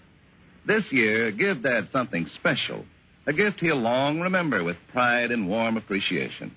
This 0.66 0.82
year, 0.90 1.30
give 1.30 1.62
Dad 1.62 1.86
something 1.92 2.28
special, 2.34 2.84
a 3.28 3.32
gift 3.32 3.60
he'll 3.60 3.76
long 3.76 4.18
remember 4.18 4.64
with 4.64 4.76
pride 4.90 5.30
and 5.30 5.48
warm 5.48 5.76
appreciation. 5.76 6.50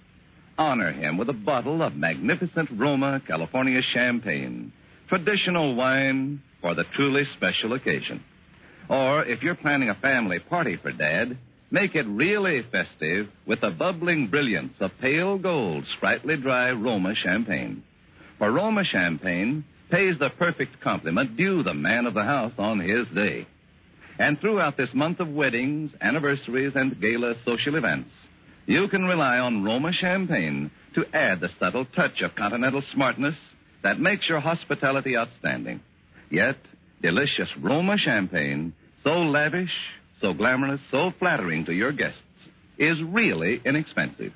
Honor 0.58 0.92
him 0.92 1.20
with 1.20 1.30
a 1.30 1.34
bottle 1.34 1.84
of 1.84 1.96
magnificent 1.96 2.70
Roma 2.74 3.22
California 3.28 3.82
champagne, 3.94 4.74
traditional 5.08 5.76
wine 5.76 6.42
for 6.62 6.74
the 6.74 6.86
truly 6.96 7.26
special 7.38 7.74
occasion. 7.74 8.24
Or 8.90 9.24
if 9.24 9.42
you're 9.42 9.56
planning 9.56 9.90
a 9.90 9.96
family 9.96 10.40
party 10.40 10.78
for 10.78 10.92
Dad, 10.92 11.38
make 11.72 11.96
it 11.96 12.06
really 12.08 12.64
festive 12.72 13.28
with 13.46 13.62
the 13.62 13.72
bubbling 13.72 14.28
brilliance 14.28 14.74
of 14.80 14.92
pale 15.02 15.38
gold, 15.38 15.86
sprightly 15.98 16.38
dry 16.38 16.72
Roma 16.72 17.16
champagne. 17.16 17.84
For 18.38 18.52
Roma 18.52 18.84
champagne 18.84 19.64
pays 19.90 20.18
the 20.20 20.30
perfect 20.30 20.82
compliment 20.82 21.38
due 21.38 21.64
the 21.64 21.74
man 21.74 22.06
of 22.06 22.14
the 22.14 22.24
house 22.24 22.54
on 22.58 22.80
his 22.80 23.08
day. 23.14 23.48
And 24.18 24.40
throughout 24.40 24.78
this 24.78 24.94
month 24.94 25.20
of 25.20 25.30
weddings, 25.30 25.92
anniversaries, 26.02 26.74
and 26.76 27.00
gala 27.00 27.36
social 27.46 27.76
events, 27.76 28.10
you 28.66 28.88
can 28.88 29.06
rely 29.06 29.40
on 29.40 29.64
Roma 29.64 29.92
champagne 29.94 30.72
to 30.96 31.06
add 31.14 31.40
the 31.40 31.50
subtle 31.60 31.86
touch 31.86 32.22
of 32.22 32.36
continental 32.36 32.82
smartness 32.94 33.36
that 33.84 34.00
makes 34.00 34.28
your 34.28 34.40
hospitality 34.40 35.18
outstanding. 35.18 35.82
Yet, 36.32 36.58
delicious 37.06 37.50
Roma 37.62 38.00
champagne, 38.00 38.74
so 39.04 39.12
lavish, 39.12 39.70
so 40.22 40.34
glamorous, 40.34 40.82
so 40.90 41.14
flattering 41.20 41.64
to 41.66 41.72
your 41.72 41.92
guests, 41.92 42.18
is 42.80 42.98
really 43.04 43.62
inexpensive. 43.64 44.34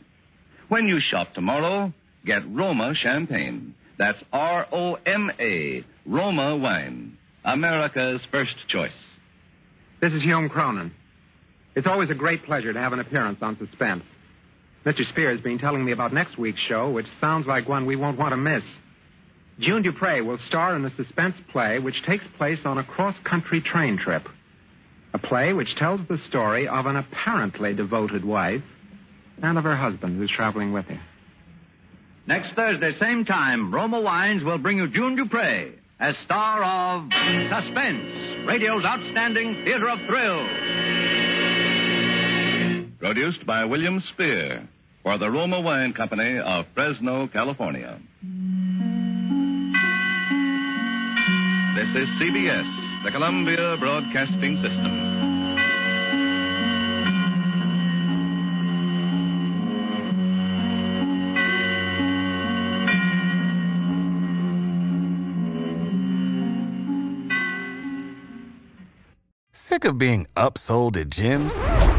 When 0.67 0.87
you 0.87 0.99
shop 0.99 1.33
tomorrow, 1.33 1.91
get 2.27 2.43
Roma 2.47 2.93
champagne. 2.93 3.73
That's 3.97 4.19
R 4.31 4.67
O 4.71 4.99
M 5.03 5.31
A, 5.39 5.83
Roma 6.05 6.57
wine. 6.57 7.17
America's 7.43 8.21
first 8.31 8.55
choice. 8.67 8.91
This 9.99 10.13
is 10.13 10.21
Hume 10.21 10.47
Cronyn. 10.47 10.91
It's 11.75 11.87
always 11.87 12.11
a 12.11 12.15
great 12.15 12.43
pleasure 12.45 12.71
to 12.71 12.79
have 12.79 12.93
an 12.93 12.99
appearance 12.99 13.39
on 13.41 13.57
Suspense. 13.57 14.03
Mr. 14.85 15.09
Spears 15.09 15.37
has 15.37 15.43
been 15.43 15.57
telling 15.57 15.83
me 15.83 15.91
about 15.91 16.13
next 16.13 16.37
week's 16.37 16.61
show, 16.67 16.91
which 16.91 17.07
sounds 17.19 17.47
like 17.47 17.67
one 17.67 17.87
we 17.87 17.95
won't 17.95 18.19
want 18.19 18.31
to 18.31 18.37
miss. 18.37 18.63
June 19.59 19.83
Duprez 19.83 20.25
will 20.25 20.39
star 20.47 20.75
in 20.75 20.85
a 20.85 20.95
suspense 20.95 21.35
play 21.51 21.79
which 21.79 22.01
takes 22.03 22.23
place 22.37 22.59
on 22.63 22.77
a 22.77 22.83
cross-country 22.83 23.61
train 23.61 23.97
trip. 23.97 24.27
A 25.13 25.19
play 25.19 25.51
which 25.53 25.75
tells 25.75 25.99
the 26.07 26.19
story 26.29 26.67
of 26.67 26.85
an 26.85 26.95
apparently 26.95 27.73
devoted 27.73 28.23
wife 28.23 28.63
and 29.41 29.57
of 29.57 29.65
her 29.65 29.75
husband 29.75 30.17
who's 30.17 30.31
traveling 30.31 30.71
with 30.71 30.85
her. 30.85 31.01
Next 32.25 32.53
Thursday, 32.55 32.97
same 32.99 33.25
time, 33.25 33.73
Roma 33.73 33.99
Wines 33.99 34.43
will 34.43 34.59
bring 34.59 34.77
you 34.77 34.87
June 34.87 35.17
Duprez 35.17 35.73
as 35.99 36.15
star 36.23 36.63
of 36.63 37.11
Suspense, 37.11 38.47
radio's 38.47 38.85
outstanding 38.85 39.65
theater 39.65 39.89
of 39.89 39.99
thrills. 40.07 40.49
Produced 42.99 43.45
by 43.45 43.65
William 43.65 44.01
Spier 44.13 44.67
for 45.03 45.17
the 45.17 45.29
Roma 45.29 45.59
Wine 45.59 45.93
Company 45.93 46.37
of 46.37 46.65
Fresno, 46.73 47.27
California. 47.27 47.99
This 51.79 51.95
is 51.95 52.09
CBS, 52.19 53.03
the 53.05 53.09
Columbia 53.09 53.77
Broadcasting 53.79 54.57
System. 54.57 54.93
Sick 69.53 69.85
of 69.85 69.97
being 69.97 70.27
upsold 70.35 70.97
at 70.97 71.07
gyms? 71.07 71.98